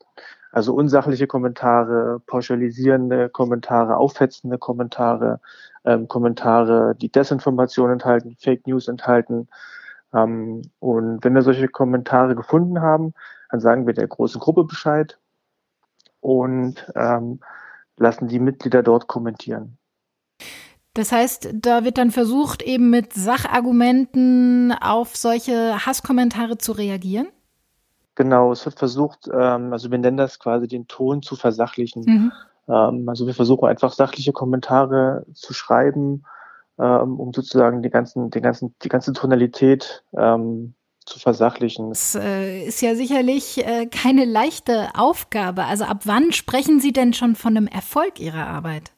Also 0.55 0.73
unsachliche 0.73 1.27
Kommentare, 1.27 2.21
pauschalisierende 2.27 3.29
Kommentare, 3.29 3.97
aufhetzende 3.97 4.57
Kommentare, 4.57 5.41
ähm, 5.85 6.07
Kommentare, 6.07 6.95
die 6.95 7.11
Desinformation 7.11 7.91
enthalten, 7.91 8.37
Fake 8.39 8.65
News 8.69 8.87
enthalten. 8.87 9.49
Ähm, 10.15 10.63
und 10.79 11.25
wenn 11.25 11.35
wir 11.35 11.43
solche 11.43 11.67
Kommentare 11.67 12.37
gefunden 12.37 12.81
haben, 12.81 13.15
dann 13.51 13.59
sagen 13.59 13.85
wir 13.89 13.95
der 13.95 14.07
großen 14.07 14.41
Gruppe 14.41 14.63
Bescheid 14.63 15.19
und 16.21 16.87
ähm, 16.95 17.41
lassen 17.97 18.29
die 18.29 18.39
Mitglieder 18.39 18.85
dort 18.85 19.09
kommentieren. 19.09 19.77
Das 20.93 21.11
heißt, 21.11 21.49
da 21.53 21.83
wird 21.83 21.99
dann 21.99 22.13
versucht, 22.13 22.63
eben 22.63 22.91
mit 22.91 23.13
Sachargumenten 23.13 24.71
auf 24.71 25.17
solche 25.17 25.85
Hasskommentare 25.85 26.59
zu 26.59 26.71
reagieren? 26.71 27.27
Genau, 28.15 28.53
es 28.53 28.65
wird 28.65 28.79
versucht, 28.79 29.29
ähm, 29.33 29.73
also 29.73 29.91
wir 29.91 29.99
nennen 29.99 30.17
das 30.17 30.39
quasi 30.39 30.69
den 30.69 30.87
Ton 30.87 31.23
zu 31.23 31.37
versachlichen. 31.37 32.05
Mhm. 32.07 32.33
Ähm, 32.69 33.09
also 33.09 33.27
wir 33.27 33.35
versuchen 33.35 33.69
einfach 33.69 33.93
sachliche 33.93 34.33
Kommentare 34.33 35.27
zu 35.35 35.53
schreiben, 35.53 36.25
ähm, 36.79 37.19
um 37.19 37.33
sozusagen 37.33 37.83
die 37.83 37.91
ganzen, 37.91 38.31
die 38.31 38.41
ganzen, 38.41 38.75
die 38.83 38.89
ganze 38.89 39.13
Tonalität 39.13 40.05
ähm, 40.17 40.75
zu 41.05 41.19
versachlichen. 41.19 41.91
Das 41.91 42.15
äh, 42.15 42.65
ist 42.65 42.81
ja 42.81 42.95
sicherlich 42.95 43.67
äh, 43.67 43.87
keine 43.87 44.25
leichte 44.25 44.89
Aufgabe. 44.95 45.65
Also 45.65 45.85
ab 45.85 46.03
wann 46.05 46.33
sprechen 46.33 46.81
Sie 46.81 46.93
denn 46.93 47.13
schon 47.13 47.35
von 47.35 47.57
einem 47.57 47.67
Erfolg 47.67 48.21
Ihrer 48.21 48.47
Arbeit? 48.47 48.93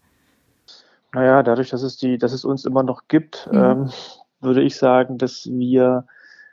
Naja, 1.12 1.42
dadurch, 1.42 1.70
dass 1.70 1.82
es 1.82 1.96
die, 1.96 2.18
dass 2.18 2.32
es 2.32 2.44
uns 2.44 2.64
immer 2.64 2.82
noch 2.82 3.08
gibt, 3.08 3.48
mhm. 3.50 3.58
ähm, 3.58 3.90
würde 4.40 4.62
ich 4.62 4.76
sagen, 4.76 5.18
dass 5.18 5.48
wir 5.50 6.06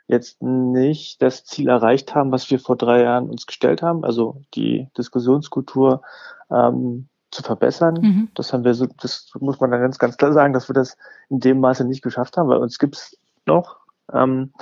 jetzt 0.06 0.42
nicht 0.42 1.22
das 1.22 1.44
Ziel 1.44 1.68
erreicht 1.68 2.14
haben, 2.14 2.32
was 2.32 2.50
wir 2.50 2.58
vor 2.58 2.76
drei 2.76 3.02
Jahren 3.02 3.30
uns 3.30 3.46
gestellt 3.46 3.82
haben, 3.82 4.04
also 4.04 4.42
die 4.54 4.88
Diskussionskultur 4.98 6.02
ähm, 6.50 7.08
zu 7.30 7.42
verbessern. 7.42 7.98
Mhm. 8.00 8.28
Das 8.34 8.52
haben 8.52 8.64
wir 8.64 8.74
so, 8.74 8.86
das 9.00 9.30
muss 9.40 9.60
man 9.60 9.70
dann 9.70 9.80
ganz, 9.80 9.98
ganz 9.98 10.16
klar 10.16 10.32
sagen, 10.32 10.52
dass 10.52 10.68
wir 10.68 10.74
das 10.74 10.96
in 11.30 11.40
dem 11.40 11.60
Maße 11.60 11.84
nicht 11.84 12.02
geschafft 12.02 12.36
haben, 12.36 12.48
weil 12.48 12.58
uns 12.58 12.78
gibt's 12.78 13.16
noch. 13.46 13.78
Ähm, 14.12 14.52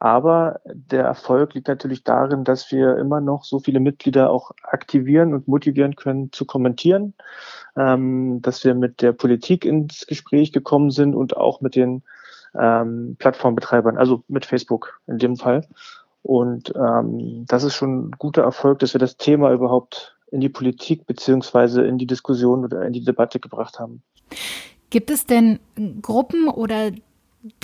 aber 0.00 0.60
der 0.64 1.04
Erfolg 1.04 1.54
liegt 1.54 1.68
natürlich 1.68 2.04
darin, 2.04 2.42
dass 2.42 2.72
wir 2.72 2.96
immer 2.96 3.20
noch 3.20 3.44
so 3.44 3.60
viele 3.60 3.80
Mitglieder 3.80 4.30
auch 4.30 4.52
aktivieren 4.62 5.34
und 5.34 5.46
motivieren 5.46 5.94
können 5.94 6.32
zu 6.32 6.46
kommentieren, 6.46 7.12
ähm, 7.76 8.40
dass 8.40 8.64
wir 8.64 8.74
mit 8.74 9.02
der 9.02 9.12
Politik 9.12 9.66
ins 9.66 10.06
Gespräch 10.06 10.52
gekommen 10.52 10.90
sind 10.90 11.14
und 11.14 11.36
auch 11.36 11.60
mit 11.60 11.76
den 11.76 12.02
ähm, 12.58 13.16
Plattformbetreibern, 13.18 13.96
also 13.96 14.22
mit 14.28 14.46
Facebook 14.46 15.00
in 15.06 15.18
dem 15.18 15.36
Fall. 15.36 15.66
Und 16.22 16.72
ähm, 16.76 17.44
das 17.46 17.64
ist 17.64 17.74
schon 17.74 18.08
ein 18.08 18.10
guter 18.18 18.42
Erfolg, 18.42 18.78
dass 18.80 18.94
wir 18.94 18.98
das 18.98 19.16
Thema 19.16 19.52
überhaupt 19.52 20.16
in 20.30 20.40
die 20.40 20.48
Politik 20.48 21.06
beziehungsweise 21.06 21.82
in 21.82 21.98
die 21.98 22.06
Diskussion 22.06 22.64
oder 22.64 22.84
in 22.84 22.92
die 22.92 23.04
Debatte 23.04 23.40
gebracht 23.40 23.78
haben. 23.78 24.02
Gibt 24.90 25.10
es 25.10 25.26
denn 25.26 25.58
Gruppen 26.02 26.48
oder 26.48 26.90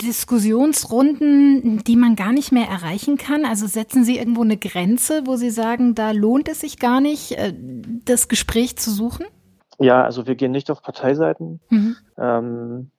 Diskussionsrunden, 0.00 1.84
die 1.84 1.96
man 1.96 2.16
gar 2.16 2.32
nicht 2.32 2.50
mehr 2.50 2.66
erreichen 2.66 3.18
kann? 3.18 3.44
Also 3.44 3.66
setzen 3.66 4.04
Sie 4.04 4.16
irgendwo 4.16 4.42
eine 4.42 4.56
Grenze, 4.56 5.22
wo 5.26 5.36
Sie 5.36 5.50
sagen, 5.50 5.94
da 5.94 6.12
lohnt 6.12 6.48
es 6.48 6.60
sich 6.60 6.78
gar 6.78 7.00
nicht, 7.00 7.32
äh, 7.32 7.52
das 8.04 8.28
Gespräch 8.28 8.76
zu 8.76 8.90
suchen? 8.90 9.26
Ja, 9.78 10.02
also 10.02 10.26
wir 10.26 10.34
gehen 10.34 10.52
nicht 10.52 10.70
auf 10.70 10.82
Parteiseiten. 10.82 11.60
Mhm. 11.68 11.96
Ähm, 12.16 12.90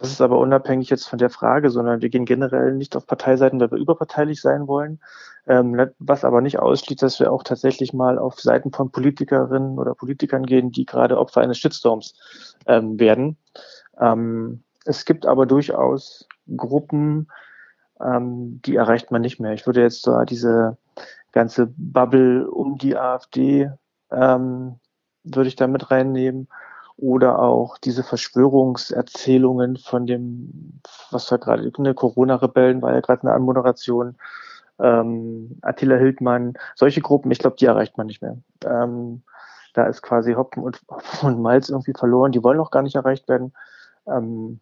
das 0.00 0.10
ist 0.10 0.22
aber 0.22 0.38
unabhängig 0.38 0.88
jetzt 0.88 1.06
von 1.06 1.18
der 1.18 1.28
Frage, 1.28 1.68
sondern 1.68 2.00
wir 2.00 2.08
gehen 2.08 2.24
generell 2.24 2.72
nicht 2.74 2.96
auf 2.96 3.06
Parteiseiten, 3.06 3.60
weil 3.60 3.70
wir 3.70 3.76
überparteilich 3.78 4.40
sein 4.40 4.66
wollen. 4.66 4.98
Ähm, 5.46 5.90
was 5.98 6.24
aber 6.24 6.40
nicht 6.40 6.58
ausschließt, 6.58 7.02
dass 7.02 7.20
wir 7.20 7.30
auch 7.30 7.42
tatsächlich 7.42 7.92
mal 7.92 8.18
auf 8.18 8.40
Seiten 8.40 8.72
von 8.72 8.90
Politikerinnen 8.90 9.78
oder 9.78 9.94
Politikern 9.94 10.46
gehen, 10.46 10.70
die 10.70 10.86
gerade 10.86 11.18
Opfer 11.18 11.42
eines 11.42 11.58
Shitstorms 11.58 12.14
ähm, 12.66 12.98
werden. 12.98 13.36
Ähm, 13.98 14.62
es 14.86 15.04
gibt 15.04 15.26
aber 15.26 15.44
durchaus 15.44 16.26
Gruppen, 16.56 17.28
die 18.02 18.76
erreicht 18.76 19.10
man 19.10 19.20
nicht 19.20 19.40
mehr. 19.40 19.52
Ich 19.52 19.66
würde 19.66 19.82
jetzt 19.82 20.00
so 20.00 20.18
diese 20.22 20.78
ganze 21.32 21.66
Bubble 21.76 22.50
um 22.50 22.78
die 22.78 22.96
AfD 22.96 23.70
würde 24.08 24.78
ich 25.48 25.56
da 25.56 25.66
mit 25.66 25.90
reinnehmen 25.90 26.48
oder 27.00 27.38
auch 27.38 27.78
diese 27.78 28.02
Verschwörungserzählungen 28.02 29.76
von 29.78 30.06
dem, 30.06 30.80
was 31.10 31.30
war 31.30 31.38
gerade, 31.38 31.72
ne, 31.78 31.94
Corona-Rebellen 31.94 32.82
war 32.82 32.92
ja 32.92 33.00
gerade 33.00 33.22
eine 33.22 33.32
Anmoderation, 33.32 34.16
ähm, 34.78 35.58
Attila 35.62 35.96
Hildmann, 35.96 36.54
solche 36.74 37.00
Gruppen, 37.00 37.30
ich 37.30 37.38
glaube, 37.38 37.56
die 37.56 37.66
erreicht 37.66 37.96
man 37.96 38.06
nicht 38.06 38.22
mehr. 38.22 38.36
Ähm, 38.64 39.22
da 39.72 39.86
ist 39.86 40.02
quasi 40.02 40.34
Hopfen 40.34 40.62
und, 40.62 40.82
Hopfen 40.90 41.34
und 41.34 41.42
Malz 41.42 41.68
irgendwie 41.70 41.94
verloren, 41.96 42.32
die 42.32 42.42
wollen 42.42 42.60
auch 42.60 42.70
gar 42.70 42.82
nicht 42.82 42.96
erreicht 42.96 43.28
werden. 43.28 43.54
Ähm, 44.06 44.60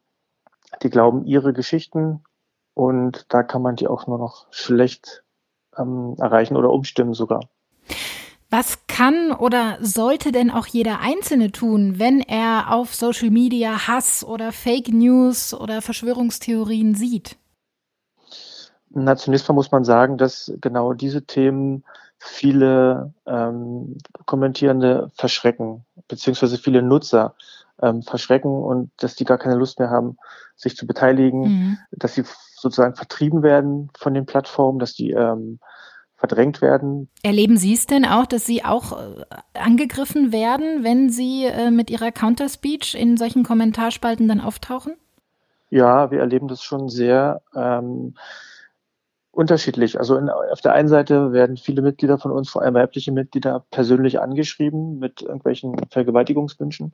die 0.82 0.90
glauben 0.90 1.24
ihre 1.24 1.52
Geschichten 1.52 2.22
und 2.74 3.26
da 3.32 3.42
kann 3.42 3.62
man 3.62 3.76
die 3.76 3.88
auch 3.88 4.06
nur 4.06 4.18
noch 4.18 4.46
schlecht 4.50 5.24
ähm, 5.76 6.14
erreichen 6.18 6.56
oder 6.56 6.70
umstimmen 6.70 7.14
sogar. 7.14 7.48
Was 8.50 8.86
kann 8.86 9.32
oder 9.32 9.76
sollte 9.82 10.32
denn 10.32 10.50
auch 10.50 10.66
jeder 10.66 11.00
Einzelne 11.00 11.52
tun, 11.52 11.98
wenn 11.98 12.20
er 12.20 12.72
auf 12.72 12.94
Social 12.94 13.30
Media 13.30 13.86
Hass 13.86 14.24
oder 14.24 14.52
Fake 14.52 14.88
News 14.88 15.52
oder 15.52 15.82
Verschwörungstheorien 15.82 16.94
sieht? 16.94 17.36
Na, 18.88 19.16
zunächst 19.16 19.46
mal 19.48 19.54
muss 19.54 19.70
man 19.70 19.84
sagen, 19.84 20.16
dass 20.16 20.50
genau 20.62 20.94
diese 20.94 21.26
Themen 21.26 21.84
viele 22.18 23.12
ähm, 23.26 23.98
Kommentierende 24.24 25.10
verschrecken, 25.14 25.84
beziehungsweise 26.08 26.56
viele 26.56 26.80
Nutzer 26.82 27.34
ähm, 27.82 28.02
verschrecken 28.02 28.50
und 28.50 28.90
dass 28.96 29.14
die 29.14 29.24
gar 29.24 29.38
keine 29.38 29.56
Lust 29.56 29.78
mehr 29.78 29.90
haben, 29.90 30.16
sich 30.56 30.74
zu 30.74 30.86
beteiligen, 30.86 31.40
mhm. 31.40 31.78
dass 31.90 32.14
sie 32.14 32.24
sozusagen 32.54 32.96
vertrieben 32.96 33.42
werden 33.42 33.90
von 33.96 34.14
den 34.14 34.24
Plattformen, 34.24 34.78
dass 34.78 34.94
die 34.94 35.10
ähm, 35.10 35.60
verdrängt 36.18 36.60
werden. 36.60 37.08
Erleben 37.22 37.56
Sie 37.56 37.72
es 37.72 37.86
denn 37.86 38.04
auch, 38.04 38.26
dass 38.26 38.44
Sie 38.44 38.64
auch 38.64 38.98
äh, 38.98 39.24
angegriffen 39.54 40.32
werden, 40.32 40.82
wenn 40.82 41.10
Sie 41.10 41.44
äh, 41.44 41.70
mit 41.70 41.90
Ihrer 41.90 42.10
Counterspeech 42.10 42.96
in 42.98 43.16
solchen 43.16 43.44
Kommentarspalten 43.44 44.26
dann 44.26 44.40
auftauchen? 44.40 44.94
Ja, 45.70 46.10
wir 46.10 46.18
erleben 46.18 46.48
das 46.48 46.62
schon 46.62 46.88
sehr. 46.88 47.40
Ähm, 47.54 48.14
unterschiedlich. 49.38 50.00
Also 50.00 50.16
in, 50.16 50.28
auf 50.28 50.60
der 50.62 50.72
einen 50.72 50.88
Seite 50.88 51.30
werden 51.30 51.56
viele 51.56 51.80
Mitglieder 51.80 52.18
von 52.18 52.32
uns, 52.32 52.50
vor 52.50 52.62
allem 52.62 52.74
weibliche 52.74 53.12
Mitglieder, 53.12 53.64
persönlich 53.70 54.20
angeschrieben 54.20 54.98
mit 54.98 55.22
irgendwelchen 55.22 55.76
Vergewaltigungswünschen, 55.90 56.92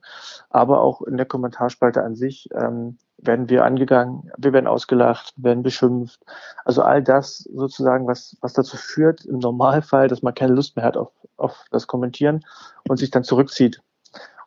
aber 0.51 0.81
auch 0.81 1.01
in 1.01 1.17
der 1.17 1.25
Kommentarspalte 1.25 2.03
an 2.03 2.13
sich 2.13 2.47
ähm, 2.53 2.99
werden 3.17 3.49
wir 3.49 3.65
angegangen, 3.65 4.29
wir 4.37 4.53
werden 4.53 4.67
ausgelacht, 4.67 5.33
werden 5.37 5.63
beschimpft. 5.63 6.19
Also 6.65 6.83
all 6.83 7.01
das 7.01 7.39
sozusagen, 7.39 8.05
was, 8.05 8.37
was 8.41 8.53
dazu 8.53 8.77
führt, 8.77 9.25
im 9.25 9.39
Normalfall, 9.39 10.07
dass 10.07 10.21
man 10.21 10.35
keine 10.35 10.53
Lust 10.53 10.75
mehr 10.75 10.85
hat 10.85 10.97
auf, 10.97 11.09
auf 11.37 11.65
das 11.71 11.87
Kommentieren 11.87 12.45
und 12.87 12.97
sich 12.97 13.09
dann 13.09 13.23
zurückzieht 13.23 13.81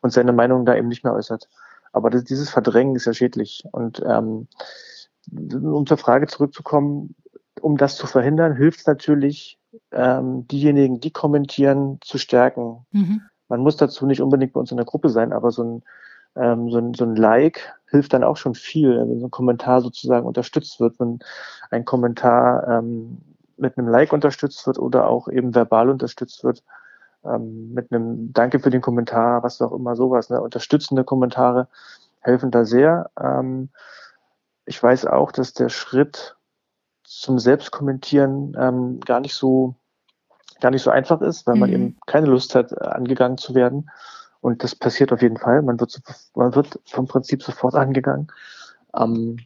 und 0.03 0.13
seine 0.13 0.33
Meinung 0.33 0.65
da 0.65 0.77
eben 0.77 0.87
nicht 0.87 1.03
mehr 1.03 1.15
äußert. 1.15 1.49
Aber 1.93 2.11
das, 2.11 2.23
dieses 2.23 2.49
Verdrängen 2.49 2.95
ist 2.95 3.07
ja 3.07 3.13
schädlich. 3.13 3.65
Und 3.73 4.01
ähm, 4.07 4.47
um 5.53 5.85
zur 5.85 5.99
Frage 5.99 6.29
zurückzukommen, 6.29 7.17
um 7.61 7.77
das 7.77 7.97
zu 7.97 8.07
verhindern, 8.07 8.57
hilft 8.57 8.81
es 8.81 8.87
natürlich, 8.87 9.59
ähm, 9.93 10.47
diejenigen, 10.49 11.01
die 11.01 11.11
kommentieren, 11.11 11.99
zu 12.01 12.19
stärken. 12.19 12.87
Mhm. 12.93 13.23
Man 13.49 13.61
muss 13.61 13.77
dazu 13.77 14.07
nicht 14.07 14.21
unbedingt 14.21 14.53
bei 14.53 14.61
uns 14.61 14.71
in 14.71 14.77
der 14.77 14.87
Gruppe 14.87 15.09
sein, 15.09 15.33
aber 15.33 15.51
so 15.51 15.63
ein, 15.63 15.83
ähm, 16.37 16.71
so 16.71 16.79
ein, 16.79 16.95
so 16.95 17.05
ein 17.05 17.17
Like 17.17 17.75
hilft 17.87 18.13
dann 18.13 18.25
auch 18.25 18.37
schon 18.37 18.55
viel, 18.55 18.99
wenn 18.99 19.21
so 19.21 19.27
ein 19.27 19.31
Kommentar 19.31 19.81
sozusagen 19.81 20.27
unterstützt 20.27 20.81
wird, 20.81 20.99
wenn 21.01 21.21
ein 21.71 21.85
Kommentar 21.85 22.67
ähm, 22.69 23.19
mit 23.57 23.77
einem 23.77 23.89
Like 23.89 24.13
unterstützt 24.13 24.67
wird 24.67 24.79
oder 24.79 25.09
auch 25.09 25.29
eben 25.29 25.55
verbal 25.55 25.91
unterstützt 25.91 26.45
wird, 26.45 26.63
ähm, 27.25 27.73
mit 27.75 27.93
einem 27.93 28.33
Danke 28.33 28.61
für 28.61 28.71
den 28.71 28.81
Kommentar, 28.81 29.43
was 29.43 29.61
auch 29.61 29.73
immer 29.73 29.97
sowas. 29.97 30.31
Ne? 30.31 30.41
Unterstützende 30.41 31.05
Kommentare 31.05 31.69
helfen 32.21 32.51
da 32.51 32.65
sehr. 32.65 33.11
Ähm, 33.21 33.71
ich 34.65 34.83
weiß 34.83 35.07
auch, 35.07 35.33
dass 35.33 35.55
der 35.55 35.71
Schritt 35.71 36.37
zum 37.09 37.39
Selbstkommentieren 37.39 38.55
ähm, 38.59 39.01
gar 39.01 39.21
nicht 39.21 39.35
so 39.35 39.75
gar 40.61 40.71
nicht 40.71 40.83
so 40.83 40.91
einfach 40.91 41.21
ist, 41.21 41.47
weil 41.47 41.55
mhm. 41.55 41.61
man 41.61 41.73
eben 41.73 41.97
keine 42.07 42.27
Lust 42.27 42.55
hat, 42.55 42.73
äh, 42.73 42.85
angegangen 42.85 43.39
zu 43.39 43.55
werden. 43.55 43.91
Und 44.41 44.63
das 44.63 44.75
passiert 44.75 45.13
auf 45.13 45.23
jeden 45.23 45.37
Fall. 45.37 45.63
Man 45.63 45.81
wird, 45.81 46.01
man 46.35 46.55
wird 46.55 46.81
vom 46.85 47.07
Prinzip 47.07 47.43
sofort 47.43 47.75
angegangen. 47.77 48.29
Ähm, 48.97 49.39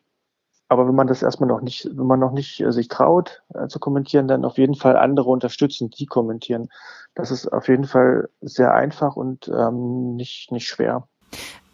aber 0.68 0.88
wenn 0.88 0.94
man 0.94 1.06
das 1.06 1.22
erstmal 1.22 1.48
noch 1.48 1.60
nicht, 1.60 1.84
wenn 1.84 2.06
man 2.06 2.20
noch 2.20 2.32
nicht 2.32 2.60
äh, 2.60 2.72
sich 2.72 2.88
traut 2.88 3.42
äh, 3.54 3.68
zu 3.68 3.78
kommentieren, 3.78 4.26
dann 4.26 4.44
auf 4.44 4.56
jeden 4.56 4.74
Fall 4.74 4.96
andere 4.96 5.28
unterstützen, 5.28 5.90
die 5.90 6.06
kommentieren. 6.06 6.68
Das 7.14 7.30
ist 7.30 7.46
auf 7.52 7.68
jeden 7.68 7.84
Fall 7.84 8.30
sehr 8.40 8.72
einfach 8.72 9.16
und 9.16 9.48
ähm, 9.48 10.16
nicht, 10.16 10.50
nicht 10.50 10.66
schwer 10.66 11.06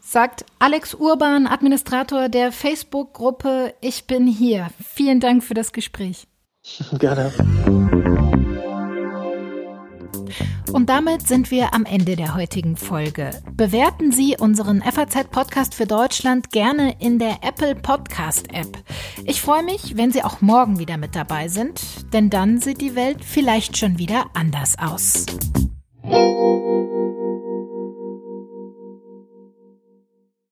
sagt 0.08 0.46
Alex 0.58 0.94
Urban, 0.94 1.46
Administrator 1.46 2.30
der 2.30 2.50
Facebook-Gruppe 2.50 3.74
Ich 3.82 4.06
bin 4.06 4.26
hier. 4.26 4.68
Vielen 4.82 5.20
Dank 5.20 5.44
für 5.44 5.54
das 5.54 5.72
Gespräch. 5.72 6.26
Gerne. 6.98 7.32
Und 10.72 10.88
damit 10.88 11.26
sind 11.26 11.50
wir 11.50 11.74
am 11.74 11.84
Ende 11.84 12.16
der 12.16 12.34
heutigen 12.34 12.76
Folge. 12.76 13.30
Bewerten 13.52 14.12
Sie 14.12 14.36
unseren 14.38 14.82
FAZ-Podcast 14.82 15.74
für 15.74 15.86
Deutschland 15.86 16.50
gerne 16.50 16.96
in 17.00 17.18
der 17.18 17.38
Apple 17.42 17.74
Podcast-App. 17.74 18.78
Ich 19.24 19.40
freue 19.40 19.62
mich, 19.62 19.96
wenn 19.96 20.12
Sie 20.12 20.22
auch 20.22 20.40
morgen 20.42 20.78
wieder 20.78 20.98
mit 20.98 21.16
dabei 21.16 21.48
sind, 21.48 21.80
denn 22.12 22.28
dann 22.28 22.60
sieht 22.60 22.80
die 22.80 22.94
Welt 22.94 23.24
vielleicht 23.24 23.78
schon 23.78 23.98
wieder 23.98 24.26
anders 24.34 24.76
aus. 24.78 25.26